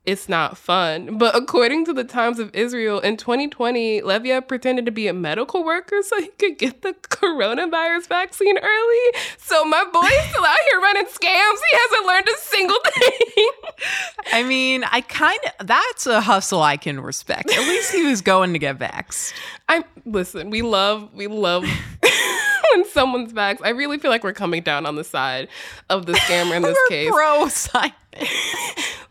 it's 0.06 0.30
not 0.30 0.58
fun. 0.58 1.18
But 1.18 1.36
according 1.36 1.86
to 1.86 1.94
the 1.94 2.04
Times 2.04 2.40
of 2.40 2.54
Israel, 2.54 3.00
in 3.00 3.18
2020, 3.18 4.02
Leviev 4.02 4.48
pretended 4.48 4.86
to 4.86 4.92
be 4.92 5.08
a 5.08 5.14
medical 5.14 5.64
worker 5.64 6.02
so 6.04 6.20
he 6.22 6.28
could 6.28 6.58
get 6.58 6.82
the 6.82 6.94
coronavirus 6.94 8.08
vaccine 8.08 8.58
early. 8.58 9.22
So 9.38 9.66
my 9.66 9.84
boy 9.92 10.06
is 10.06 10.26
still 10.30 10.46
out 10.46 10.58
here 10.70 10.80
running 10.80 11.06
scams. 11.06 11.60
He 11.72 11.78
hasn't 11.78 12.06
learned 12.06 12.28
a 12.28 12.38
single 12.38 12.80
thing. 12.94 13.50
I 14.34 14.44
mean, 14.44 14.84
I 14.84 15.02
kind 15.02 15.40
of, 15.60 15.68
that's 15.68 16.08
a 16.08 16.22
hustle 16.22 16.62
I 16.62 16.78
can 16.78 17.00
respect. 17.00 17.52
At 17.52 17.68
least 17.68 17.92
he 17.92 18.06
was 18.06 18.22
going 18.22 18.54
to 18.54 18.60
get 18.60 18.78
vaxxed. 18.78 19.34
I 19.68 19.84
listen, 20.06 20.50
we 20.50 20.62
love, 20.62 21.10
we 21.14 21.28
love. 21.28 21.66
when 22.76 22.86
someone's 22.86 23.34
vaxxed, 23.34 23.62
I 23.64 23.70
really 23.70 23.98
feel 23.98 24.12
like 24.12 24.24
we're 24.24 24.34
coming 24.34 24.62
down 24.62 24.86
on 24.86 24.96
the 24.96 25.04
side 25.04 25.48
of 25.90 26.06
the 26.06 26.14
scammer 26.14 26.56
in 26.56 26.62
this 26.62 26.78
case. 26.90 27.10
Pro 27.10 27.48
Simon. 27.48 27.92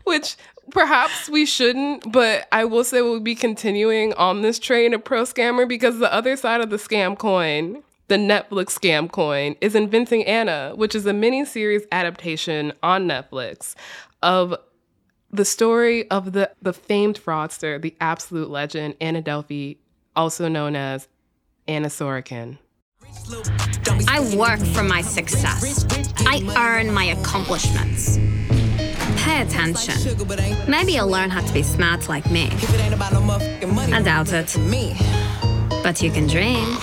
Which 0.03 0.35
perhaps 0.71 1.29
we 1.29 1.45
shouldn't, 1.45 2.11
but 2.11 2.47
I 2.51 2.65
will 2.65 2.83
say 2.83 3.01
we'll 3.01 3.19
be 3.19 3.35
continuing 3.35 4.13
on 4.13 4.41
this 4.41 4.59
train 4.59 4.93
of 4.93 5.03
pro 5.03 5.23
scammer 5.23 5.67
because 5.67 5.99
the 5.99 6.11
other 6.13 6.35
side 6.35 6.61
of 6.61 6.69
the 6.69 6.77
scam 6.77 7.17
coin, 7.17 7.83
the 8.07 8.15
Netflix 8.15 8.77
scam 8.77 9.11
coin, 9.11 9.55
is 9.61 9.75
Inventing 9.75 10.23
Anna, 10.25 10.73
which 10.75 10.95
is 10.95 11.05
a 11.05 11.13
mini-series 11.13 11.83
adaptation 11.91 12.73
on 12.83 13.07
Netflix 13.07 13.75
of 14.21 14.55
the 15.31 15.45
story 15.45 16.09
of 16.09 16.33
the, 16.33 16.51
the 16.61 16.73
famed 16.73 17.19
fraudster, 17.19 17.81
the 17.81 17.95
absolute 17.99 18.49
legend, 18.49 18.95
Anna 19.01 19.21
Delvey, 19.21 19.77
also 20.15 20.47
known 20.47 20.75
as 20.75 21.07
Anna 21.67 21.87
Sorokin. 21.87 22.57
I 24.07 24.19
work 24.35 24.59
for 24.59 24.83
my 24.83 25.01
success. 25.01 25.85
I 26.19 26.41
earn 26.57 26.93
my 26.93 27.05
accomplishments. 27.05 28.19
Pay 29.25 29.41
attention. 29.41 29.95
Maybe 30.69 30.93
you'll 30.93 31.07
learn 31.07 31.31
how 31.31 31.41
to 31.41 31.51
be 31.51 31.63
smart 31.63 32.07
like 32.07 32.29
me. 32.29 32.47
I 32.51 34.01
doubt 34.03 34.31
it. 34.31 34.55
But 35.81 35.99
you 36.03 36.11
can 36.11 36.27
dream. 36.27 36.77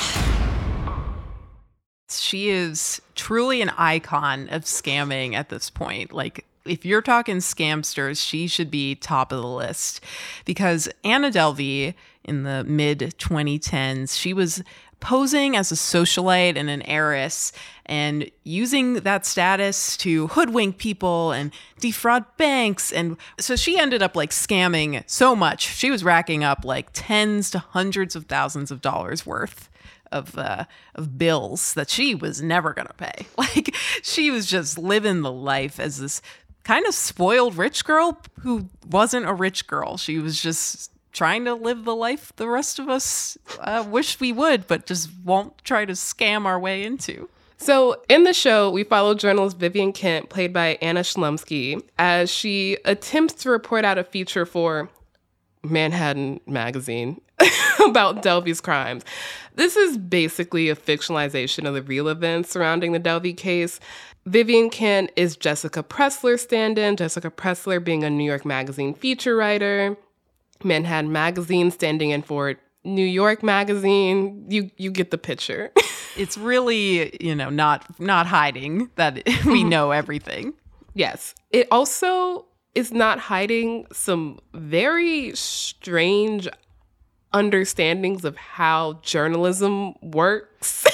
She 2.10 2.48
is 2.48 3.00
truly 3.14 3.62
an 3.62 3.70
icon 3.78 4.48
of 4.48 4.62
scamming 4.62 5.34
at 5.34 5.50
this 5.50 5.70
point. 5.70 6.12
Like, 6.12 6.44
if 6.64 6.84
you're 6.84 7.00
talking 7.00 7.36
scamsters, 7.36 8.20
she 8.20 8.48
should 8.48 8.72
be 8.72 8.96
top 8.96 9.30
of 9.30 9.40
the 9.40 9.46
list 9.46 10.00
because 10.44 10.88
Anna 11.04 11.30
Delvey 11.30 11.94
in 12.24 12.42
the 12.42 12.64
mid 12.64 12.98
2010s, 13.18 14.18
she 14.18 14.32
was 14.34 14.64
posing 15.02 15.56
as 15.56 15.70
a 15.70 15.74
socialite 15.74 16.56
and 16.56 16.70
an 16.70 16.80
heiress 16.82 17.52
and 17.84 18.30
using 18.44 18.94
that 18.94 19.26
status 19.26 19.96
to 19.98 20.28
hoodwink 20.28 20.78
people 20.78 21.32
and 21.32 21.52
defraud 21.80 22.24
banks. 22.38 22.92
And 22.92 23.16
so 23.38 23.56
she 23.56 23.78
ended 23.78 24.02
up 24.02 24.16
like 24.16 24.30
scamming 24.30 25.02
so 25.06 25.36
much. 25.36 25.74
She 25.74 25.90
was 25.90 26.04
racking 26.04 26.44
up 26.44 26.64
like 26.64 26.88
tens 26.92 27.50
to 27.50 27.58
hundreds 27.58 28.16
of 28.16 28.26
thousands 28.26 28.70
of 28.70 28.80
dollars 28.80 29.26
worth 29.26 29.68
of 30.12 30.38
uh, 30.38 30.66
of 30.94 31.18
bills 31.18 31.74
that 31.74 31.90
she 31.90 32.14
was 32.14 32.40
never 32.40 32.72
gonna 32.72 32.94
pay. 32.96 33.26
Like 33.36 33.74
she 34.02 34.30
was 34.30 34.46
just 34.46 34.78
living 34.78 35.22
the 35.22 35.32
life 35.32 35.80
as 35.80 35.98
this 35.98 36.22
kind 36.62 36.86
of 36.86 36.94
spoiled 36.94 37.56
rich 37.56 37.84
girl 37.84 38.20
who 38.40 38.68
wasn't 38.88 39.26
a 39.26 39.34
rich 39.34 39.66
girl. 39.66 39.96
She 39.96 40.20
was 40.20 40.40
just 40.40 40.91
trying 41.12 41.44
to 41.44 41.54
live 41.54 41.84
the 41.84 41.94
life 41.94 42.32
the 42.36 42.48
rest 42.48 42.78
of 42.78 42.88
us 42.88 43.36
uh, 43.60 43.84
wish 43.86 44.18
we 44.20 44.32
would, 44.32 44.66
but 44.66 44.86
just 44.86 45.10
won't 45.24 45.56
try 45.64 45.84
to 45.84 45.92
scam 45.92 46.44
our 46.46 46.58
way 46.58 46.82
into. 46.82 47.28
So, 47.58 48.02
in 48.08 48.24
the 48.24 48.32
show, 48.32 48.70
we 48.70 48.82
follow 48.82 49.14
journalist 49.14 49.56
Vivian 49.56 49.92
Kent, 49.92 50.30
played 50.30 50.52
by 50.52 50.78
Anna 50.82 51.00
Chlumsky, 51.00 51.80
as 51.96 52.28
she 52.28 52.76
attempts 52.84 53.34
to 53.34 53.50
report 53.50 53.84
out 53.84 53.98
a 53.98 54.04
feature 54.04 54.44
for 54.44 54.90
Manhattan 55.62 56.40
Magazine. 56.46 57.20
about 57.86 58.22
Delvey's 58.22 58.60
crimes. 58.60 59.04
This 59.54 59.76
is 59.76 59.98
basically 59.98 60.68
a 60.68 60.76
fictionalization 60.76 61.66
of 61.66 61.74
the 61.74 61.82
real 61.82 62.08
events 62.08 62.50
surrounding 62.50 62.92
the 62.92 63.00
Delvey 63.00 63.36
case. 63.36 63.80
Vivian 64.26 64.70
Kent 64.70 65.10
is 65.16 65.36
Jessica 65.36 65.82
Pressler 65.82 66.38
stand 66.38 66.78
in, 66.78 66.96
Jessica 66.96 67.30
Pressler 67.30 67.82
being 67.82 68.04
a 68.04 68.10
New 68.10 68.24
York 68.24 68.44
Magazine 68.44 68.94
feature 68.94 69.36
writer, 69.36 69.96
Manhattan 70.64 71.12
Magazine 71.12 71.70
standing 71.70 72.10
in 72.10 72.22
for 72.22 72.56
New 72.84 73.04
York 73.04 73.42
Magazine. 73.42 74.44
You 74.48 74.70
you 74.76 74.90
get 74.90 75.10
the 75.10 75.18
picture. 75.18 75.70
it's 76.16 76.36
really, 76.36 77.16
you 77.24 77.34
know, 77.34 77.50
not 77.50 77.98
not 78.00 78.26
hiding 78.26 78.90
that 78.96 79.22
we 79.46 79.64
know 79.64 79.90
everything. 80.02 80.54
Yes. 80.94 81.34
It 81.50 81.68
also 81.70 82.46
is 82.74 82.92
not 82.92 83.18
hiding 83.18 83.86
some 83.92 84.38
very 84.54 85.34
strange 85.34 86.48
understandings 87.32 88.24
of 88.24 88.36
how 88.36 89.00
journalism 89.02 89.94
works. 90.02 90.86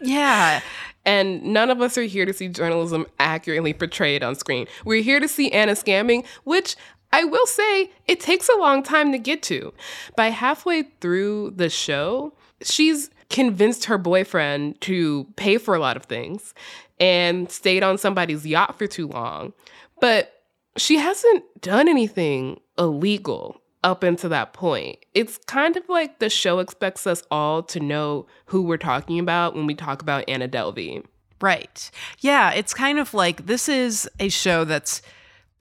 yeah. 0.00 0.60
And 1.04 1.42
none 1.42 1.70
of 1.70 1.80
us 1.80 1.96
are 1.96 2.02
here 2.02 2.26
to 2.26 2.32
see 2.32 2.48
journalism 2.48 3.06
accurately 3.18 3.72
portrayed 3.72 4.22
on 4.22 4.34
screen. 4.34 4.66
We're 4.84 5.02
here 5.02 5.18
to 5.18 5.28
see 5.28 5.50
Anna 5.50 5.72
scamming, 5.72 6.26
which 6.44 6.76
I 7.12 7.24
will 7.24 7.46
say 7.46 7.90
it 8.06 8.20
takes 8.20 8.48
a 8.48 8.58
long 8.58 8.82
time 8.82 9.12
to 9.12 9.18
get 9.18 9.42
to. 9.44 9.72
By 10.16 10.28
halfway 10.28 10.84
through 11.00 11.54
the 11.56 11.68
show, 11.68 12.32
she's 12.62 13.10
convinced 13.28 13.86
her 13.86 13.98
boyfriend 13.98 14.80
to 14.82 15.26
pay 15.36 15.56
for 15.56 15.74
a 15.74 15.80
lot 15.80 15.96
of 15.96 16.04
things 16.04 16.54
and 16.98 17.50
stayed 17.50 17.82
on 17.82 17.98
somebody's 17.98 18.46
yacht 18.46 18.78
for 18.78 18.86
too 18.86 19.08
long. 19.08 19.52
But 20.00 20.32
she 20.76 20.98
hasn't 20.98 21.44
done 21.60 21.88
anything 21.88 22.60
illegal 22.78 23.60
up 23.82 24.02
until 24.02 24.30
that 24.30 24.52
point. 24.52 24.98
It's 25.14 25.38
kind 25.46 25.76
of 25.76 25.88
like 25.88 26.18
the 26.18 26.28
show 26.28 26.58
expects 26.58 27.06
us 27.06 27.22
all 27.30 27.62
to 27.64 27.80
know 27.80 28.26
who 28.46 28.62
we're 28.62 28.76
talking 28.76 29.18
about 29.18 29.54
when 29.54 29.66
we 29.66 29.74
talk 29.74 30.02
about 30.02 30.24
Anna 30.28 30.48
Delvey. 30.48 31.04
Right. 31.40 31.90
Yeah, 32.18 32.52
it's 32.52 32.74
kind 32.74 32.98
of 32.98 33.14
like 33.14 33.46
this 33.46 33.68
is 33.68 34.08
a 34.18 34.28
show 34.28 34.64
that's 34.64 35.00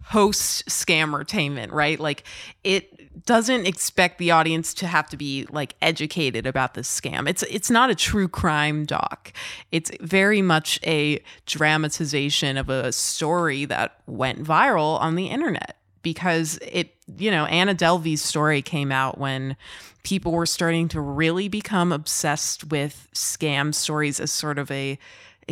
post 0.04 0.68
scammertainment, 0.68 1.72
right? 1.72 2.00
Like 2.00 2.24
it 2.64 3.26
doesn't 3.26 3.68
expect 3.68 4.18
the 4.18 4.32
audience 4.32 4.74
to 4.76 4.88
have 4.88 5.10
to 5.10 5.18
be 5.18 5.46
like 5.52 5.76
educated 5.82 6.46
about 6.46 6.74
this 6.74 6.90
scam. 6.90 7.28
It's 7.28 7.44
it's 7.44 7.70
not 7.70 7.90
a 7.90 7.96
true 7.96 8.28
crime 8.28 8.86
doc. 8.86 9.34
It's 9.72 9.92
very 10.02 10.42
much 10.42 10.80
a 10.86 11.22
dramatization 11.46 12.58
of 12.58 12.70
a 12.70 12.92
story 12.92 13.66
that 13.66 14.00
went 14.08 14.44
viral 14.44 15.00
on 15.00 15.16
the 15.16 15.28
internet 15.28 15.76
because 16.02 16.58
it, 16.62 16.96
you 17.18 17.30
know, 17.30 17.46
Anna 17.46 17.74
Delvey's 17.74 18.22
story 18.22 18.62
came 18.62 18.92
out 18.92 19.18
when 19.18 19.58
people 20.04 20.32
were 20.32 20.46
starting 20.46 20.88
to 20.90 21.02
really 21.02 21.48
become 21.48 21.92
obsessed 21.92 22.72
with 22.72 23.08
scam 23.14 23.74
stories 23.74 24.20
as 24.20 24.32
sort 24.32 24.58
of 24.58 24.72
a 24.72 24.98
a 24.98 24.98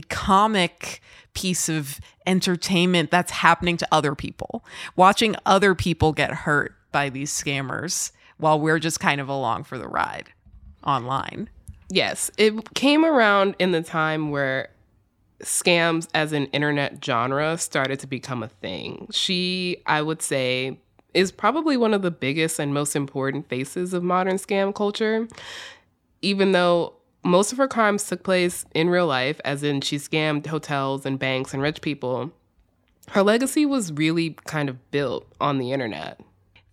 comic 0.01 1.01
piece 1.33 1.69
of 1.69 1.99
entertainment 2.25 3.11
that's 3.11 3.31
happening 3.31 3.77
to 3.77 3.87
other 3.91 4.15
people. 4.15 4.65
Watching 4.95 5.35
other 5.45 5.75
people 5.75 6.13
get 6.13 6.31
hurt 6.31 6.73
by 6.91 7.09
these 7.09 7.31
scammers 7.31 8.11
while 8.37 8.59
we're 8.59 8.79
just 8.79 8.99
kind 8.99 9.21
of 9.21 9.29
along 9.29 9.63
for 9.63 9.77
the 9.77 9.87
ride 9.87 10.29
online. 10.83 11.49
Yes, 11.89 12.29
it 12.37 12.73
came 12.73 13.05
around 13.05 13.55
in 13.59 13.71
the 13.71 13.81
time 13.81 14.31
where 14.31 14.69
scams 15.41 16.07
as 16.13 16.33
an 16.33 16.45
internet 16.47 17.03
genre 17.03 17.57
started 17.57 17.99
to 17.99 18.07
become 18.07 18.43
a 18.43 18.47
thing. 18.47 19.07
She, 19.11 19.77
I 19.85 20.01
would 20.01 20.21
say, 20.21 20.79
is 21.13 21.31
probably 21.31 21.77
one 21.77 21.93
of 21.93 22.01
the 22.01 22.11
biggest 22.11 22.59
and 22.59 22.73
most 22.73 22.95
important 22.95 23.47
faces 23.47 23.93
of 23.93 24.03
modern 24.03 24.35
scam 24.35 24.73
culture. 24.73 25.27
Even 26.21 26.51
though 26.51 26.96
most 27.23 27.51
of 27.51 27.57
her 27.57 27.67
crimes 27.67 28.07
took 28.07 28.23
place 28.23 28.65
in 28.73 28.89
real 28.89 29.07
life, 29.07 29.39
as 29.43 29.63
in 29.63 29.81
she 29.81 29.97
scammed 29.97 30.47
hotels 30.47 31.05
and 31.05 31.19
banks 31.19 31.53
and 31.53 31.61
rich 31.61 31.81
people. 31.81 32.31
Her 33.09 33.23
legacy 33.23 33.65
was 33.65 33.91
really 33.91 34.31
kind 34.45 34.69
of 34.69 34.91
built 34.91 35.25
on 35.39 35.57
the 35.57 35.71
internet. 35.71 36.19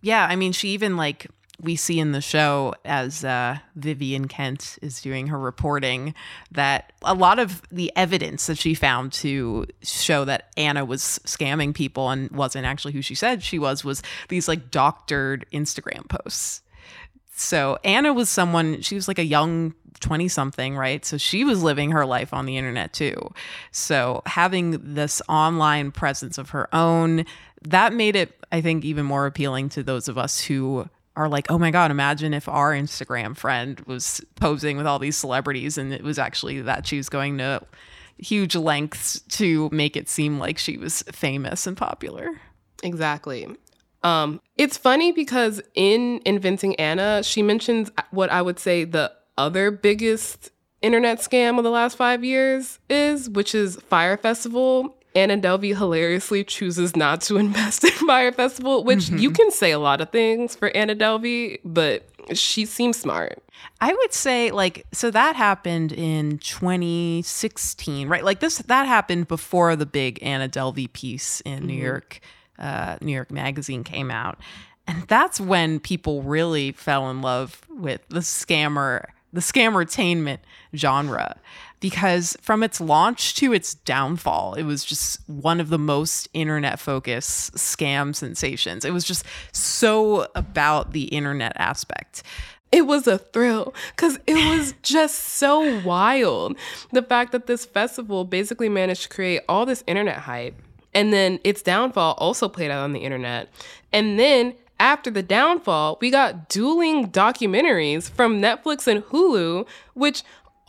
Yeah, 0.01 0.25
I 0.29 0.35
mean, 0.35 0.51
she 0.51 0.69
even 0.69 0.97
like 0.97 1.27
we 1.61 1.75
see 1.75 1.99
in 1.99 2.11
the 2.11 2.21
show 2.21 2.73
as 2.83 3.23
uh, 3.23 3.57
Vivian 3.75 4.27
Kent 4.27 4.77
is 4.81 5.01
doing 5.01 5.27
her 5.27 5.39
reporting 5.39 6.13
that 6.51 6.91
a 7.01 7.13
lot 7.13 7.39
of 7.39 7.61
the 7.71 7.91
evidence 7.95 8.47
that 8.47 8.57
she 8.57 8.73
found 8.73 9.13
to 9.13 9.65
show 9.81 10.25
that 10.25 10.51
Anna 10.57 10.83
was 10.83 11.19
scamming 11.25 11.73
people 11.73 12.09
and 12.09 12.29
wasn't 12.31 12.65
actually 12.65 12.93
who 12.93 13.01
she 13.01 13.15
said 13.15 13.41
she 13.41 13.59
was 13.59 13.83
was 13.83 14.03
these 14.29 14.47
like 14.47 14.69
doctored 14.69 15.45
Instagram 15.51 16.07
posts. 16.09 16.61
So 17.37 17.77
Anna 17.83 18.13
was 18.13 18.29
someone, 18.29 18.81
she 18.81 18.95
was 18.95 19.07
like 19.07 19.19
a 19.19 19.25
young 19.25 19.73
20 19.99 20.27
something, 20.27 20.77
right? 20.77 21.05
So 21.05 21.17
she 21.17 21.43
was 21.43 21.63
living 21.63 21.91
her 21.91 22.05
life 22.05 22.33
on 22.33 22.45
the 22.45 22.57
internet 22.57 22.93
too. 22.93 23.33
So 23.71 24.21
having 24.25 24.93
this 24.93 25.21
online 25.27 25.91
presence 25.91 26.37
of 26.37 26.51
her 26.51 26.73
own, 26.73 27.25
that 27.63 27.93
made 27.93 28.15
it, 28.15 28.45
I 28.51 28.61
think, 28.61 28.85
even 28.85 29.05
more 29.05 29.25
appealing 29.25 29.69
to 29.69 29.83
those 29.83 30.07
of 30.07 30.17
us 30.17 30.41
who 30.41 30.89
are 31.15 31.29
like, 31.29 31.49
oh 31.49 31.57
my 31.57 31.71
God, 31.71 31.91
imagine 31.91 32.33
if 32.33 32.47
our 32.49 32.73
Instagram 32.73 33.37
friend 33.37 33.79
was 33.81 34.21
posing 34.35 34.77
with 34.77 34.85
all 34.85 34.99
these 34.99 35.17
celebrities 35.17 35.77
and 35.77 35.93
it 35.93 36.03
was 36.03 36.19
actually 36.19 36.61
that 36.61 36.85
she 36.85 36.97
was 36.97 37.09
going 37.09 37.37
to 37.37 37.61
huge 38.17 38.55
lengths 38.55 39.21
to 39.21 39.69
make 39.71 39.95
it 39.97 40.09
seem 40.09 40.39
like 40.39 40.57
she 40.57 40.77
was 40.77 41.03
famous 41.11 41.67
and 41.67 41.77
popular. 41.77 42.29
Exactly. 42.83 43.47
Um, 44.05 44.39
it's 44.55 44.77
funny 44.77 45.11
because 45.11 45.61
in 45.73 46.21
Inventing 46.25 46.75
Anna, 46.75 47.23
she 47.23 47.41
mentions 47.41 47.91
what 48.11 48.29
I 48.29 48.39
would 48.39 48.59
say 48.59 48.83
the 48.83 49.11
other 49.35 49.71
biggest 49.71 50.51
internet 50.83 51.17
scam 51.17 51.57
of 51.57 51.63
the 51.63 51.71
last 51.71 51.97
five 51.97 52.23
years 52.23 52.77
is, 52.87 53.27
which 53.31 53.55
is 53.55 53.77
Fyre 53.89 54.17
Festival. 54.17 54.95
Anna 55.15 55.37
Delvey 55.37 55.75
hilariously 55.75 56.43
chooses 56.43 56.95
not 56.95 57.21
to 57.21 57.37
invest 57.37 57.83
in 57.83 57.89
Fyre 57.91 58.31
Festival, 58.31 58.83
which 58.83 59.05
mm-hmm. 59.05 59.17
you 59.17 59.31
can 59.31 59.49
say 59.49 59.71
a 59.71 59.79
lot 59.79 60.01
of 60.01 60.11
things 60.11 60.55
for 60.55 60.69
Anna 60.77 60.95
Delvey, 60.95 61.59
but 61.65 62.07
she 62.33 62.65
seems 62.65 62.97
smart. 62.97 63.41
I 63.81 63.91
would 63.91 64.13
say 64.13 64.51
like 64.51 64.85
so 64.91 65.09
that 65.09 65.35
happened 65.35 65.91
in 65.91 66.37
2016, 66.39 68.07
right? 68.07 68.23
Like 68.23 68.39
this 68.39 68.59
that 68.59 68.85
happened 68.85 69.27
before 69.27 69.75
the 69.75 69.87
big 69.87 70.19
Anna 70.21 70.47
Delvey 70.47 70.93
piece 70.93 71.41
in 71.41 71.59
mm-hmm. 71.59 71.67
New 71.67 71.81
York 71.81 72.19
uh, 72.59 72.97
New 73.01 73.13
York 73.13 73.31
Magazine 73.31 73.83
came 73.83 74.11
out. 74.11 74.39
And 74.87 75.03
that's 75.07 75.39
when 75.39 75.79
people 75.79 76.21
really 76.21 76.71
fell 76.71 77.09
in 77.09 77.21
love 77.21 77.61
with 77.69 78.07
the 78.09 78.19
scammer, 78.19 79.05
the 79.33 79.41
scammertainment 79.41 80.39
genre. 80.75 81.37
Because 81.79 82.37
from 82.41 82.63
its 82.63 82.79
launch 82.79 83.35
to 83.35 83.53
its 83.53 83.75
downfall, 83.75 84.55
it 84.55 84.63
was 84.63 84.83
just 84.83 85.19
one 85.27 85.59
of 85.59 85.69
the 85.69 85.77
most 85.77 86.27
internet 86.33 86.79
focused 86.79 87.53
scam 87.55 88.15
sensations. 88.15 88.85
It 88.85 88.91
was 88.91 89.03
just 89.03 89.25
so 89.51 90.27
about 90.35 90.93
the 90.93 91.05
internet 91.05 91.53
aspect 91.57 92.23
it 92.71 92.85
was 92.85 93.07
a 93.07 93.17
thrill 93.17 93.73
because 93.95 94.19
it 94.27 94.35
was 94.35 94.73
just 94.83 95.15
so 95.15 95.81
wild. 95.81 96.57
The 96.91 97.03
fact 97.03 97.31
that 97.31 97.47
this 97.47 97.63
festival 97.63 98.25
basically 98.25 98.67
managed 98.67 99.03
to 99.03 99.09
create 99.09 99.43
all 99.47 99.65
this 99.65 99.81
internet 99.87 100.17
hype 100.17 100.61
and 100.95 101.13
then 101.13 101.39
its 101.43 101.61
downfall 101.61 102.15
also 102.17 102.49
played 102.49 102.71
out 102.71 102.81
on 102.81 102.93
the 102.93 103.01
internet. 103.01 103.49
And 103.93 104.17
then 104.17 104.55
after 104.79 105.11
the 105.11 105.21
downfall, 105.21 105.97
we 106.01 106.09
got 106.09 106.49
dueling 106.49 107.09
documentaries 107.09 108.09
from 108.09 108.41
Netflix 108.41 108.87
and 108.87 109.03
Hulu, 109.03 109.67
which 109.93 110.23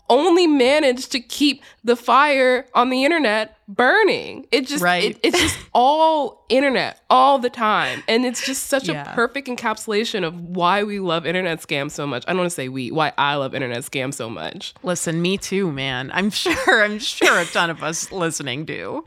only 0.08 0.46
managed 0.46 1.12
to 1.12 1.20
keep 1.20 1.62
the 1.84 1.96
fire 1.96 2.66
on 2.74 2.90
the 2.90 3.04
internet 3.04 3.56
burning. 3.68 4.46
It 4.52 4.66
just 4.66 4.82
right. 4.82 5.04
it, 5.04 5.20
it's 5.22 5.40
just 5.40 5.58
all 5.74 6.44
internet 6.48 7.00
all 7.10 7.38
the 7.38 7.50
time. 7.50 8.02
And 8.08 8.24
it's 8.24 8.44
just 8.46 8.64
such 8.64 8.88
yeah. 8.88 9.10
a 9.10 9.14
perfect 9.14 9.48
encapsulation 9.48 10.24
of 10.24 10.40
why 10.40 10.84
we 10.84 11.00
love 11.00 11.26
internet 11.26 11.60
scams 11.60 11.92
so 11.92 12.06
much. 12.06 12.24
I 12.26 12.32
don't 12.32 12.38
want 12.38 12.50
to 12.50 12.54
say 12.54 12.68
we, 12.68 12.90
why 12.90 13.12
I 13.18 13.34
love 13.34 13.54
internet 13.54 13.78
scams 13.78 14.14
so 14.14 14.30
much. 14.30 14.74
Listen, 14.82 15.20
me 15.20 15.38
too, 15.38 15.72
man. 15.72 16.10
I'm 16.12 16.30
sure 16.36 16.84
I'm 16.84 16.98
sure 16.98 17.38
a 17.38 17.44
ton 17.44 17.70
of 17.70 17.82
us 17.82 18.12
listening 18.12 18.64
do. 18.64 19.04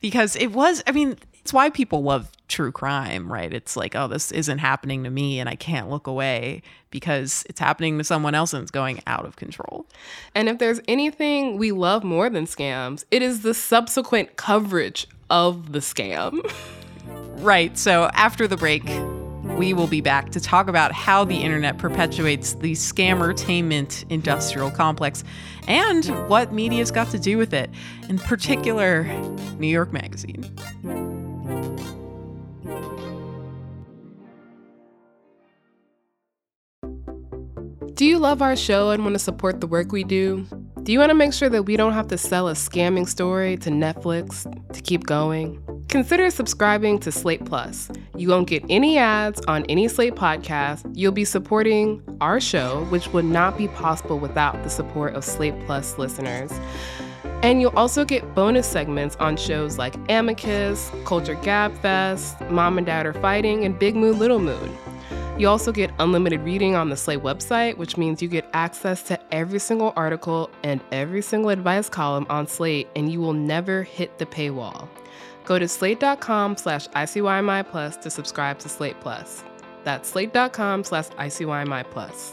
Because 0.00 0.36
it 0.36 0.52
was 0.52 0.82
I 0.86 0.92
mean, 0.92 1.16
it's 1.46 1.52
why 1.52 1.70
people 1.70 2.02
love 2.02 2.28
true 2.48 2.72
crime, 2.72 3.32
right? 3.32 3.54
It's 3.54 3.76
like, 3.76 3.94
oh, 3.94 4.08
this 4.08 4.32
isn't 4.32 4.58
happening 4.58 5.04
to 5.04 5.10
me 5.10 5.38
and 5.38 5.48
I 5.48 5.54
can't 5.54 5.88
look 5.88 6.08
away 6.08 6.60
because 6.90 7.44
it's 7.48 7.60
happening 7.60 7.98
to 7.98 8.04
someone 8.04 8.34
else 8.34 8.52
and 8.52 8.62
it's 8.62 8.72
going 8.72 9.00
out 9.06 9.24
of 9.24 9.36
control. 9.36 9.86
And 10.34 10.48
if 10.48 10.58
there's 10.58 10.80
anything 10.88 11.56
we 11.56 11.70
love 11.70 12.02
more 12.02 12.28
than 12.28 12.46
scams, 12.46 13.04
it 13.12 13.22
is 13.22 13.42
the 13.42 13.54
subsequent 13.54 14.34
coverage 14.34 15.06
of 15.30 15.70
the 15.70 15.78
scam. 15.78 16.40
right. 17.44 17.78
So 17.78 18.10
after 18.14 18.48
the 18.48 18.56
break, 18.56 18.82
we 19.56 19.72
will 19.72 19.86
be 19.86 20.00
back 20.00 20.30
to 20.30 20.40
talk 20.40 20.66
about 20.66 20.90
how 20.90 21.24
the 21.24 21.36
internet 21.36 21.78
perpetuates 21.78 22.54
the 22.54 22.72
scammertainment 22.72 24.04
industrial 24.10 24.72
complex 24.72 25.22
and 25.68 26.06
what 26.28 26.52
media's 26.52 26.90
got 26.90 27.08
to 27.10 27.20
do 27.20 27.38
with 27.38 27.54
it, 27.54 27.70
in 28.08 28.18
particular, 28.18 29.04
New 29.60 29.68
York 29.68 29.92
Magazine. 29.92 31.15
Do 37.96 38.04
you 38.04 38.18
love 38.18 38.42
our 38.42 38.56
show 38.56 38.90
and 38.90 39.04
want 39.04 39.14
to 39.14 39.18
support 39.18 39.62
the 39.62 39.66
work 39.66 39.90
we 39.90 40.04
do? 40.04 40.46
Do 40.82 40.92
you 40.92 40.98
want 40.98 41.08
to 41.08 41.14
make 41.14 41.32
sure 41.32 41.48
that 41.48 41.62
we 41.62 41.78
don't 41.78 41.94
have 41.94 42.08
to 42.08 42.18
sell 42.18 42.46
a 42.46 42.52
scamming 42.52 43.08
story 43.08 43.56
to 43.56 43.70
Netflix 43.70 44.44
to 44.74 44.82
keep 44.82 45.04
going? 45.04 45.62
Consider 45.88 46.30
subscribing 46.30 46.98
to 46.98 47.10
Slate 47.10 47.46
Plus. 47.46 47.90
You 48.14 48.28
won't 48.28 48.48
get 48.48 48.62
any 48.68 48.98
ads 48.98 49.40
on 49.48 49.64
any 49.70 49.88
Slate 49.88 50.14
podcast. 50.14 50.88
You'll 50.94 51.10
be 51.10 51.24
supporting 51.24 52.02
our 52.20 52.38
show, 52.38 52.84
which 52.90 53.08
would 53.14 53.24
not 53.24 53.56
be 53.56 53.68
possible 53.68 54.18
without 54.18 54.62
the 54.62 54.68
support 54.68 55.14
of 55.14 55.24
Slate 55.24 55.58
Plus 55.64 55.96
listeners. 55.96 56.52
And 57.42 57.60
you'll 57.60 57.76
also 57.76 58.04
get 58.04 58.34
bonus 58.34 58.66
segments 58.66 59.16
on 59.16 59.36
shows 59.36 59.78
like 59.78 59.94
Amicus, 60.08 60.90
Culture 61.04 61.36
Gabfest, 61.36 62.50
Mom 62.50 62.78
and 62.78 62.86
Dad 62.86 63.06
Are 63.06 63.12
Fighting, 63.12 63.64
and 63.64 63.78
Big 63.78 63.94
Mood 63.94 64.16
Little 64.16 64.38
Mood. 64.40 64.70
You 65.38 65.48
also 65.48 65.70
get 65.70 65.90
unlimited 65.98 66.40
reading 66.40 66.74
on 66.74 66.88
the 66.88 66.96
Slate 66.96 67.20
website, 67.20 67.76
which 67.76 67.98
means 67.98 68.22
you 68.22 68.28
get 68.28 68.48
access 68.54 69.02
to 69.04 69.20
every 69.34 69.58
single 69.58 69.92
article 69.94 70.48
and 70.62 70.80
every 70.92 71.20
single 71.20 71.50
advice 71.50 71.90
column 71.90 72.26
on 72.30 72.46
Slate, 72.46 72.88
and 72.96 73.12
you 73.12 73.20
will 73.20 73.34
never 73.34 73.82
hit 73.82 74.18
the 74.18 74.24
paywall. 74.24 74.88
Go 75.44 75.58
to 75.58 75.68
slate.com 75.68 76.56
slash 76.56 76.88
ICYMI 76.88 77.68
plus 77.68 77.96
to 77.98 78.10
subscribe 78.10 78.58
to 78.60 78.68
Slate 78.68 78.98
Plus. 79.00 79.44
That's 79.84 80.08
slate.com 80.08 80.84
slash 80.84 81.08
ICYMI 81.10 81.88
plus. 81.90 82.32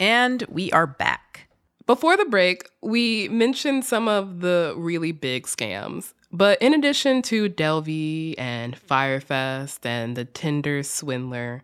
And 0.00 0.42
we 0.48 0.72
are 0.72 0.86
back. 0.86 1.46
Before 1.86 2.16
the 2.16 2.24
break, 2.24 2.68
we 2.80 3.28
mentioned 3.28 3.84
some 3.84 4.08
of 4.08 4.40
the 4.40 4.72
really 4.76 5.12
big 5.12 5.46
scams. 5.46 6.14
But 6.32 6.60
in 6.62 6.72
addition 6.72 7.20
to 7.22 7.50
Delvey 7.50 8.34
and 8.38 8.78
Fyre 8.78 9.20
Fest 9.20 9.84
and 9.84 10.16
the 10.16 10.24
Tinder 10.24 10.82
Swindler, 10.82 11.62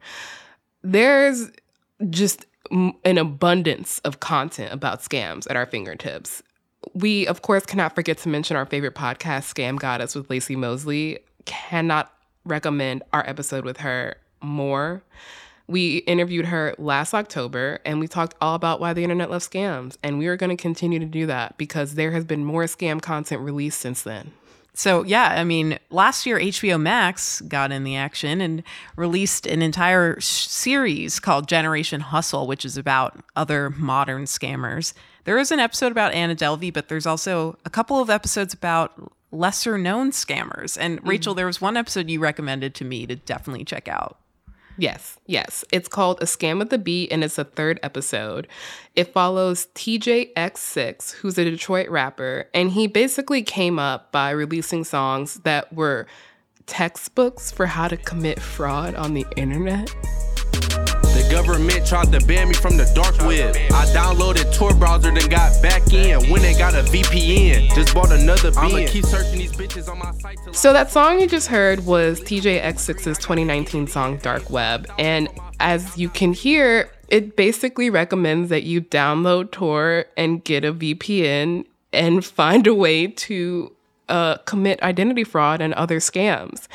there's 0.83 1.51
just 2.11 2.45
an 2.71 3.17
abundance 3.17 4.01
of 4.01 4.21
content 4.21 4.73
about 4.73 5.01
scams 5.01 5.49
at 5.49 5.57
our 5.57 5.67
fingertips. 5.67 6.43
We, 6.93 7.27
of 7.27 7.41
course, 7.41 7.65
cannot 7.65 7.95
forget 7.95 8.19
to 8.19 8.29
mention 8.29 8.57
our 8.57 8.67
favorite 8.67 8.95
podcast, 8.95 9.55
Scam 9.55 9.79
Goddess 9.79 10.15
with 10.15 10.29
Laci 10.29 10.57
Mosley. 10.57 11.21
Cannot 11.47 12.13
recommend 12.45 13.03
our 13.15 13.27
episode 13.27 13.65
with 13.65 13.79
her 13.79 14.17
more. 14.43 15.03
We 15.69 15.99
interviewed 15.99 16.47
her 16.47 16.75
last 16.79 17.13
October 17.13 17.81
and 17.85 17.99
we 17.99 18.07
talked 18.07 18.37
all 18.41 18.55
about 18.55 18.81
why 18.81 18.93
the 18.93 19.03
internet 19.03 19.31
loves 19.31 19.49
scams. 19.49 19.97
And 20.03 20.19
we 20.19 20.27
are 20.29 20.37
going 20.37 20.57
to 20.57 20.61
continue 20.61 20.99
to 20.99 21.07
do 21.07 21.27
that 21.27 21.59
because 21.59 21.95
there 21.95 22.13
has 22.13 22.25
been 22.25 22.45
more 22.45 22.65
scam 22.65 23.03
content 23.03 23.43
released 23.43 23.81
since 23.81 24.03
then. 24.03 24.33
So, 24.77 25.05
yeah, 25.05 25.29
I 25.29 25.43
mean, 25.43 25.79
last 25.89 26.27
year 26.27 26.39
HBO 26.39 26.79
Max 26.79 27.41
got 27.41 27.73
in 27.73 27.83
the 27.83 27.97
action 27.97 28.43
and 28.43 28.63
released 28.95 29.47
an 29.47 29.63
entire 29.63 30.21
sh- 30.21 30.47
series 30.49 31.19
called 31.19 31.49
Generation 31.49 32.03
Hustle, 32.03 32.47
which 32.47 32.67
is 32.67 32.77
about 32.77 33.19
other 33.35 33.71
modern 33.71 34.25
scammers. 34.25 34.93
There 35.25 35.39
is 35.39 35.51
an 35.51 35.61
episode 35.61 35.93
about 35.93 36.13
Anna 36.13 36.37
Delvey, 36.37 36.75
but 36.75 36.89
there's 36.89 37.07
also 37.07 37.57
a 37.65 37.71
couple 37.71 38.01
of 38.01 38.11
episodes 38.11 38.53
about 38.53 39.11
lesser 39.33 39.79
known 39.79 40.11
scammers. 40.11 40.77
And 40.79 41.05
Rachel, 41.07 41.33
mm-hmm. 41.33 41.39
there 41.39 41.47
was 41.47 41.59
one 41.59 41.79
episode 41.79 42.11
you 42.11 42.21
recommended 42.21 42.75
to 42.75 42.85
me 42.85 43.07
to 43.07 43.17
definitely 43.17 43.65
check 43.65 43.89
out. 43.89 44.19
Yes, 44.79 45.19
yes. 45.27 45.65
It's 45.73 45.89
called 45.89 46.21
A 46.21 46.27
Scam 46.27 46.59
with 46.59 46.71
the 46.71 46.79
Beat, 46.79 47.11
and 47.11 47.25
it's 47.25 47.39
a 47.39 47.45
third 47.45 47.81
episode. 47.83 48.47
It 48.95 49.13
follows 49.13 49.69
Teejayx6, 49.75 51.13
who's 51.13 51.39
a 51.39 51.45
Detroit 51.45 51.89
rapper, 51.89 52.49
and 52.53 52.71
he 52.71 52.87
basically 52.87 53.43
came 53.43 53.79
up 53.79 54.13
by 54.13 54.31
releasing 54.31 54.85
songs 54.85 55.37
that 55.45 55.73
were 55.73 56.07
textbooks 56.67 57.51
for 57.51 57.67
how 57.67 57.89
to 57.89 57.97
commit 57.97 58.41
fraud 58.41 58.95
on 58.95 59.15
the 59.15 59.25
internet. 59.37 59.95
The 61.37 61.43
government 61.43 61.87
tried 61.87 62.11
to 62.13 62.21
ban 62.25 62.49
me 62.49 62.55
from 62.55 62.79
the 62.79 62.91
dark 62.95 63.19
web. 63.19 63.55
I 63.71 63.85
downloaded 63.93 64.55
Tor 64.55 64.73
browser, 64.73 65.11
then 65.11 65.29
got 65.29 65.61
back 65.63 65.93
in. 65.93 66.31
When 66.31 66.41
they 66.41 66.55
got 66.55 66.75
a 66.75 66.79
VPN, 66.79 67.75
just 67.75 67.95
bought 67.95 68.11
another 68.11 68.53
bin. 68.53 68.59
I'ma 68.59 68.87
keep 68.87 69.05
searching 69.05 69.41
these 69.41 69.53
bitches 69.53 69.87
on 69.87 69.99
my 69.99 70.13
site. 70.13 70.39
So 70.53 70.73
that 70.73 70.91
song 70.91 71.21
you 71.21 71.27
just 71.27 71.49
heard 71.49 71.85
was 71.85 72.23
Teejayx6's 72.23 73.19
2019 73.19 73.87
song 73.87 74.17
Dark 74.17 74.49
Web. 74.49 74.91
And 74.99 75.29
as 75.61 75.99
you 75.99 76.09
can 76.09 76.33
hear, 76.33 76.91
it 77.09 77.37
basically 77.37 77.91
recommends 77.91 78.49
that 78.49 78.63
you 78.63 78.81
download 78.81 79.51
Tor 79.51 80.07
and 80.17 80.43
get 80.43 80.65
a 80.65 80.73
VPN 80.73 81.67
and 81.93 82.25
find 82.25 82.67
a 82.67 82.73
way 82.73 83.09
to 83.09 83.73
uh, 84.09 84.39
commit 84.47 84.83
identity 84.83 85.23
fraud 85.23 85.61
and 85.61 85.75
other 85.75 85.99
scams. 85.99 86.67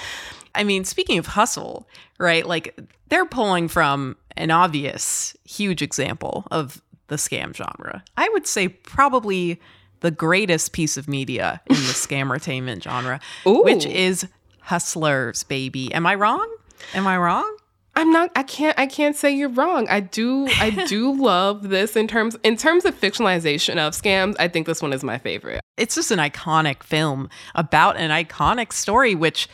I 0.54 0.64
mean, 0.64 0.86
speaking 0.86 1.18
of 1.18 1.26
hustle, 1.26 1.88
right? 2.20 2.46
Like 2.46 2.80
they're 3.10 3.26
pulling 3.26 3.68
from 3.68 4.18
an 4.38 4.52
obvious, 4.52 5.36
huge 5.46 5.82
example 5.82 6.46
of 6.52 6.82
the 7.08 7.16
scam 7.16 7.56
genre. 7.56 8.04
I 8.18 8.30
would 8.30 8.48
say 8.48 8.70
probably 8.70 9.60
the 10.00 10.12
greatest 10.12 10.74
piece 10.74 10.98
of 10.98 11.08
media 11.08 11.62
in 11.70 11.76
the 11.76 11.82
scammertainment 11.82 12.84
genre, 12.84 13.20
Ooh. 13.46 13.64
which 13.64 13.86
is 13.86 14.28
Hustlers, 14.62 15.44
baby. 15.44 15.94
Am 15.94 16.06
I 16.06 16.16
wrong? 16.16 16.48
Am 16.94 17.08
I 17.08 17.18
wrong? 17.18 17.58
I'm 17.96 18.12
not 18.12 18.32
I 18.36 18.44
can't 18.44 18.78
I 18.80 18.86
can't 18.86 19.16
say 19.16 19.32
you're 19.32 19.50
wrong. 19.50 19.88
I 19.90 20.00
do 20.00 20.48
I 20.48 20.70
do 20.88 21.14
love 21.22 21.70
this 21.70 21.96
in 21.96 22.08
terms 22.08 22.38
in 22.44 22.56
terms 22.56 22.86
of 22.86 23.00
fictionalization 23.00 23.78
of 23.78 23.94
scams. 23.94 24.36
I 24.40 24.48
think 24.48 24.66
this 24.66 24.82
one 24.82 24.94
is 24.94 25.04
my 25.04 25.18
favorite. 25.18 25.62
It's 25.78 25.96
just 25.96 26.12
an 26.12 26.20
iconic 26.20 26.84
film 26.84 27.30
about 27.54 27.98
an 27.98 28.12
iconic 28.12 28.72
story 28.72 29.14
which 29.14 29.50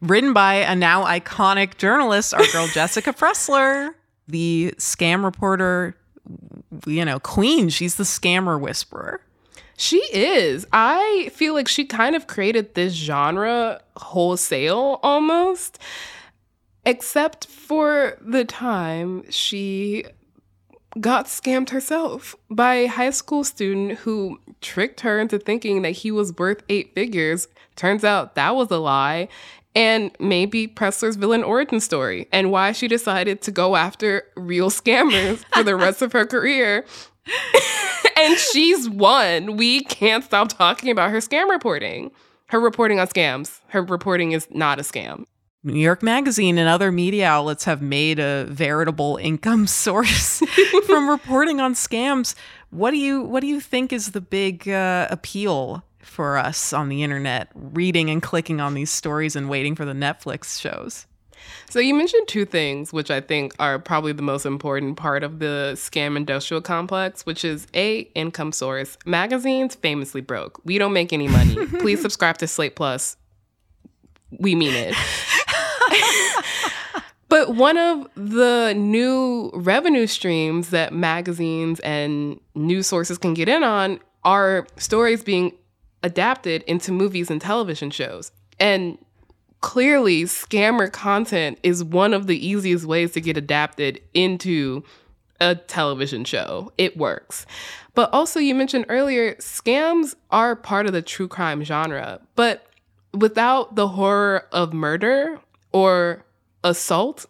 written 0.00 0.32
by 0.32 0.54
a 0.54 0.74
now 0.74 1.04
iconic 1.04 1.76
journalist, 1.76 2.34
our 2.34 2.46
girl 2.52 2.66
Jessica 2.72 3.12
Pressler 3.12 3.94
the 4.28 4.74
scam 4.78 5.24
reporter, 5.24 5.96
you 6.86 7.04
know, 7.04 7.18
queen. 7.20 7.68
She's 7.68 7.96
the 7.96 8.04
scammer 8.04 8.60
whisperer. 8.60 9.20
She 9.76 9.98
is. 10.12 10.66
I 10.72 11.30
feel 11.34 11.54
like 11.54 11.68
she 11.68 11.84
kind 11.84 12.16
of 12.16 12.26
created 12.26 12.74
this 12.74 12.94
genre 12.94 13.80
wholesale 13.96 15.00
almost, 15.02 15.78
except 16.84 17.46
for 17.46 18.16
the 18.20 18.44
time 18.44 19.30
she 19.30 20.04
got 20.98 21.26
scammed 21.26 21.70
herself 21.70 22.34
by 22.50 22.74
a 22.74 22.86
high 22.86 23.10
school 23.10 23.44
student 23.44 23.98
who 23.98 24.40
tricked 24.62 25.02
her 25.02 25.18
into 25.18 25.38
thinking 25.38 25.82
that 25.82 25.90
he 25.90 26.10
was 26.10 26.32
worth 26.38 26.62
eight 26.70 26.94
figures. 26.94 27.48
Turns 27.76 28.02
out 28.02 28.34
that 28.34 28.56
was 28.56 28.70
a 28.70 28.78
lie 28.78 29.28
and 29.76 30.10
maybe 30.18 30.66
Pressler's 30.66 31.16
villain 31.16 31.44
origin 31.44 31.80
story 31.80 32.26
and 32.32 32.50
why 32.50 32.72
she 32.72 32.88
decided 32.88 33.42
to 33.42 33.50
go 33.50 33.76
after 33.76 34.22
real 34.34 34.70
scammers 34.70 35.44
for 35.52 35.62
the 35.62 35.76
rest 35.76 36.00
of 36.00 36.12
her 36.12 36.24
career. 36.24 36.86
and 38.16 38.38
she's 38.38 38.88
won. 38.88 39.58
We 39.58 39.84
can't 39.84 40.24
stop 40.24 40.48
talking 40.48 40.90
about 40.90 41.10
her 41.10 41.18
scam 41.18 41.50
reporting. 41.50 42.10
Her 42.46 42.58
reporting 42.58 42.98
on 42.98 43.06
scams. 43.06 43.60
Her 43.68 43.82
reporting 43.82 44.32
is 44.32 44.48
not 44.50 44.80
a 44.80 44.82
scam. 44.82 45.26
New 45.62 45.80
York 45.80 46.02
Magazine 46.02 46.56
and 46.56 46.68
other 46.68 46.90
media 46.90 47.26
outlets 47.26 47.64
have 47.64 47.82
made 47.82 48.18
a 48.18 48.46
veritable 48.48 49.18
income 49.18 49.66
source 49.66 50.40
from 50.86 51.10
reporting 51.10 51.60
on 51.60 51.74
scams. 51.74 52.34
What 52.70 52.92
do 52.92 52.96
you 52.96 53.20
what 53.20 53.40
do 53.40 53.46
you 53.46 53.60
think 53.60 53.92
is 53.92 54.12
the 54.12 54.20
big 54.22 54.68
uh, 54.68 55.08
appeal 55.10 55.84
for 56.06 56.38
us 56.38 56.72
on 56.72 56.88
the 56.88 57.02
internet, 57.02 57.48
reading 57.54 58.10
and 58.10 58.22
clicking 58.22 58.60
on 58.60 58.74
these 58.74 58.90
stories 58.90 59.36
and 59.36 59.48
waiting 59.48 59.74
for 59.74 59.84
the 59.84 59.92
Netflix 59.92 60.60
shows? 60.60 61.06
So 61.68 61.78
you 61.78 61.94
mentioned 61.94 62.28
two 62.28 62.44
things, 62.44 62.92
which 62.92 63.10
I 63.10 63.20
think 63.20 63.54
are 63.58 63.78
probably 63.78 64.12
the 64.12 64.22
most 64.22 64.46
important 64.46 64.96
part 64.96 65.22
of 65.22 65.38
the 65.38 65.72
scam 65.74 66.16
industrial 66.16 66.60
complex, 66.60 67.26
which 67.26 67.44
is 67.44 67.66
a 67.74 68.00
income 68.14 68.52
source. 68.52 68.96
Magazines 69.04 69.74
famously 69.74 70.20
broke. 70.20 70.60
We 70.64 70.78
don't 70.78 70.92
make 70.92 71.12
any 71.12 71.28
money. 71.28 71.66
Please 71.78 72.00
subscribe 72.00 72.38
to 72.38 72.46
Slate 72.46 72.76
Plus. 72.76 73.16
We 74.38 74.54
mean 74.54 74.74
it. 74.74 74.94
but 77.28 77.54
one 77.54 77.76
of 77.76 78.08
the 78.14 78.74
new 78.76 79.50
revenue 79.54 80.06
streams 80.06 80.70
that 80.70 80.92
magazines 80.92 81.80
and 81.80 82.40
news 82.54 82.86
sources 82.86 83.18
can 83.18 83.34
get 83.34 83.48
in 83.48 83.62
on 83.62 84.00
are 84.24 84.66
stories 84.76 85.22
being 85.22 85.52
adapted 86.06 86.62
into 86.62 86.92
movies 86.92 87.30
and 87.30 87.40
television 87.40 87.90
shows. 87.90 88.30
And 88.58 88.96
clearly 89.60 90.22
scammer 90.22 90.90
content 90.90 91.58
is 91.62 91.82
one 91.82 92.14
of 92.14 92.26
the 92.26 92.46
easiest 92.46 92.84
ways 92.84 93.12
to 93.12 93.20
get 93.20 93.36
adapted 93.36 94.00
into 94.14 94.84
a 95.40 95.56
television 95.56 96.24
show. 96.24 96.72
It 96.78 96.96
works. 96.96 97.44
But 97.94 98.10
also, 98.12 98.38
you 98.40 98.54
mentioned 98.54 98.86
earlier, 98.88 99.34
scams 99.36 100.14
are 100.30 100.54
part 100.54 100.86
of 100.86 100.92
the 100.92 101.02
true 101.02 101.28
crime 101.28 101.64
genre, 101.64 102.20
but 102.36 102.66
without 103.12 103.74
the 103.74 103.88
horror 103.88 104.46
of 104.52 104.72
murder 104.72 105.40
or 105.72 106.24
assault. 106.62 107.26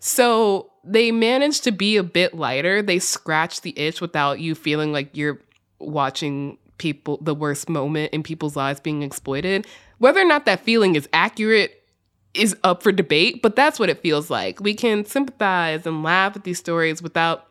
So 0.00 0.70
they 0.84 1.12
manage 1.12 1.60
to 1.62 1.72
be 1.72 1.96
a 1.96 2.02
bit 2.02 2.34
lighter. 2.34 2.82
They 2.82 2.98
scratch 2.98 3.60
the 3.60 3.78
itch 3.78 4.00
without 4.00 4.40
you 4.40 4.54
feeling 4.54 4.92
like 4.92 5.16
you're 5.16 5.40
watching 5.78 6.58
people, 6.80 7.18
the 7.20 7.34
worst 7.34 7.68
moment 7.68 8.12
in 8.12 8.22
people's 8.22 8.56
lives 8.56 8.80
being 8.80 9.02
exploited. 9.02 9.66
Whether 9.98 10.20
or 10.20 10.24
not 10.24 10.46
that 10.46 10.60
feeling 10.60 10.96
is 10.96 11.08
accurate 11.12 11.84
is 12.32 12.56
up 12.64 12.82
for 12.82 12.90
debate, 12.90 13.42
but 13.42 13.54
that's 13.54 13.78
what 13.78 13.90
it 13.90 14.00
feels 14.00 14.30
like. 14.30 14.60
We 14.60 14.72
can 14.72 15.04
sympathize 15.04 15.86
and 15.86 16.02
laugh 16.02 16.34
at 16.36 16.44
these 16.44 16.58
stories 16.58 17.02
without 17.02 17.48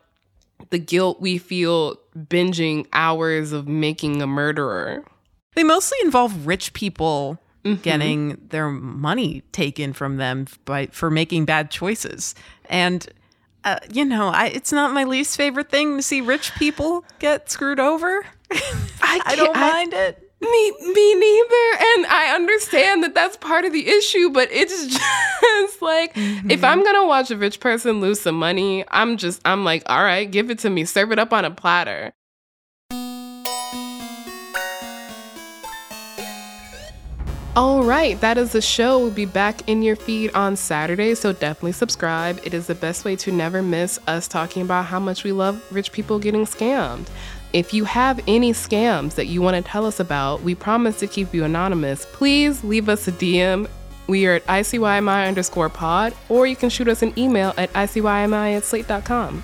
the 0.70 0.78
guilt 0.78 1.20
we 1.20 1.38
feel 1.38 1.96
binging 2.18 2.86
hours 2.92 3.52
of 3.52 3.68
making 3.68 4.20
a 4.20 4.26
murderer. 4.26 5.04
They 5.54 5.62
mostly 5.62 5.98
involve 6.02 6.46
rich 6.46 6.72
people 6.72 7.38
mm-hmm. 7.64 7.80
getting 7.82 8.48
their 8.48 8.68
money 8.68 9.42
taken 9.52 9.92
from 9.92 10.16
them 10.16 10.46
by 10.64 10.86
for 10.88 11.08
making 11.08 11.44
bad 11.44 11.70
choices. 11.70 12.34
And 12.68 13.08
uh, 13.62 13.78
you 13.92 14.04
know, 14.04 14.28
I, 14.28 14.46
it's 14.46 14.72
not 14.72 14.92
my 14.92 15.04
least 15.04 15.36
favorite 15.36 15.70
thing 15.70 15.96
to 15.96 16.02
see 16.02 16.20
rich 16.20 16.52
people 16.54 17.04
get 17.18 17.50
screwed 17.50 17.78
over. 17.78 18.24
I, 18.50 19.20
I 19.24 19.36
don't 19.36 19.54
mind 19.54 19.94
I, 19.94 19.98
it. 19.98 20.26
Me, 20.40 20.70
me 20.92 21.14
neither. 21.14 21.84
And 21.96 22.06
I 22.06 22.32
understand 22.34 23.04
that 23.04 23.14
that's 23.14 23.36
part 23.36 23.64
of 23.64 23.72
the 23.72 23.88
issue, 23.88 24.30
but 24.30 24.48
it's 24.50 24.86
just 25.42 25.82
like 25.82 26.14
mm-hmm. 26.14 26.50
if 26.50 26.64
I'm 26.64 26.82
gonna 26.82 27.06
watch 27.06 27.30
a 27.30 27.36
rich 27.36 27.60
person 27.60 28.00
lose 28.00 28.20
some 28.20 28.38
money, 28.38 28.84
I'm 28.90 29.16
just 29.16 29.40
I'm 29.44 29.64
like, 29.64 29.82
all 29.86 30.02
right, 30.02 30.30
give 30.30 30.50
it 30.50 30.58
to 30.60 30.70
me, 30.70 30.84
serve 30.84 31.12
it 31.12 31.18
up 31.18 31.32
on 31.32 31.44
a 31.44 31.50
platter. 31.50 32.12
All 37.56 37.82
right, 37.82 38.18
that 38.20 38.38
is 38.38 38.52
the 38.52 38.62
show. 38.62 39.00
We'll 39.00 39.10
be 39.10 39.24
back 39.24 39.68
in 39.68 39.82
your 39.82 39.96
feed 39.96 40.32
on 40.34 40.54
Saturday, 40.54 41.16
so 41.16 41.32
definitely 41.32 41.72
subscribe. 41.72 42.40
It 42.44 42.54
is 42.54 42.68
the 42.68 42.76
best 42.76 43.04
way 43.04 43.16
to 43.16 43.32
never 43.32 43.60
miss 43.60 43.98
us 44.06 44.28
talking 44.28 44.62
about 44.62 44.86
how 44.86 45.00
much 45.00 45.24
we 45.24 45.32
love 45.32 45.60
rich 45.72 45.90
people 45.90 46.20
getting 46.20 46.46
scammed. 46.46 47.08
If 47.52 47.74
you 47.74 47.84
have 47.84 48.20
any 48.28 48.52
scams 48.52 49.16
that 49.16 49.26
you 49.26 49.42
want 49.42 49.56
to 49.56 49.62
tell 49.62 49.84
us 49.84 49.98
about, 49.98 50.42
we 50.42 50.54
promise 50.54 51.00
to 51.00 51.08
keep 51.08 51.34
you 51.34 51.42
anonymous. 51.42 52.06
Please 52.12 52.62
leave 52.62 52.88
us 52.88 53.08
a 53.08 53.12
DM. 53.12 53.68
We 54.06 54.26
are 54.26 54.34
at 54.34 54.46
ICYMI 54.46 55.26
underscore 55.26 55.68
pod, 55.68 56.14
or 56.28 56.46
you 56.46 56.54
can 56.54 56.70
shoot 56.70 56.86
us 56.86 57.02
an 57.02 57.12
email 57.18 57.52
at 57.56 57.72
ICYMI 57.72 58.56
at 58.56 58.64
slate.com. 58.64 59.42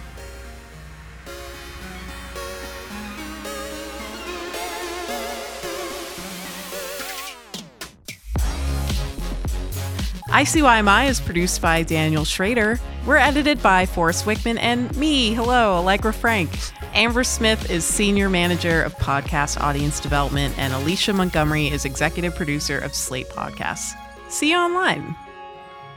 ICYMI 10.28 11.08
is 11.08 11.20
produced 11.20 11.60
by 11.62 11.82
Daniel 11.82 12.24
Schroeder. 12.24 12.78
We're 13.06 13.16
edited 13.16 13.62
by 13.62 13.86
Forrest 13.86 14.26
Wickman 14.26 14.58
and 14.60 14.94
me, 14.96 15.32
hello, 15.32 15.76
Allegra 15.76 16.12
Frank. 16.12 16.50
Amber 16.96 17.24
Smith 17.24 17.70
is 17.70 17.84
Senior 17.84 18.30
Manager 18.30 18.82
of 18.82 18.96
Podcast 18.96 19.60
Audience 19.60 20.00
Development, 20.00 20.58
and 20.58 20.72
Alicia 20.72 21.12
Montgomery 21.12 21.68
is 21.68 21.84
Executive 21.84 22.34
Producer 22.34 22.78
of 22.78 22.94
Slate 22.94 23.28
Podcasts. 23.28 23.94
See 24.30 24.52
you 24.52 24.56
online. 24.56 25.14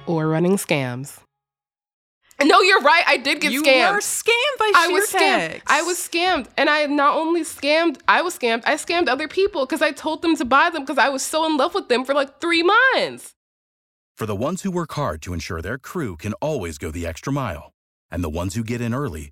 Or 0.07 0.27
running 0.27 0.57
scams. 0.57 1.17
No, 2.43 2.59
you're 2.59 2.81
right. 2.81 3.05
I 3.07 3.15
did 3.15 3.39
get 3.39 3.53
you 3.53 3.63
scammed. 3.63 3.87
You 3.87 3.93
were 3.93 3.99
scammed 4.01 4.59
by 4.59 4.71
I 4.75 4.87
was 4.89 5.09
scammed. 5.09 5.61
I 5.67 5.81
was 5.83 5.97
scammed, 5.97 6.47
and 6.57 6.69
I 6.69 6.85
not 6.87 7.15
only 7.15 7.43
scammed. 7.43 7.99
I 8.09 8.21
was 8.21 8.37
scammed. 8.37 8.63
I 8.65 8.73
scammed 8.73 9.07
other 9.07 9.29
people 9.29 9.65
because 9.65 9.81
I 9.81 9.91
told 9.91 10.21
them 10.21 10.35
to 10.35 10.43
buy 10.43 10.69
them 10.69 10.83
because 10.83 10.97
I 10.97 11.07
was 11.07 11.21
so 11.21 11.45
in 11.45 11.55
love 11.55 11.75
with 11.75 11.87
them 11.87 12.03
for 12.03 12.13
like 12.13 12.41
three 12.41 12.61
months. 12.61 13.31
For 14.17 14.25
the 14.25 14.35
ones 14.35 14.63
who 14.63 14.71
work 14.71 14.91
hard 14.95 15.21
to 15.21 15.33
ensure 15.33 15.61
their 15.61 15.77
crew 15.77 16.17
can 16.17 16.33
always 16.41 16.77
go 16.77 16.91
the 16.91 17.07
extra 17.07 17.31
mile, 17.31 17.71
and 18.11 18.21
the 18.21 18.29
ones 18.29 18.55
who 18.55 18.65
get 18.65 18.81
in 18.81 18.93
early 18.93 19.31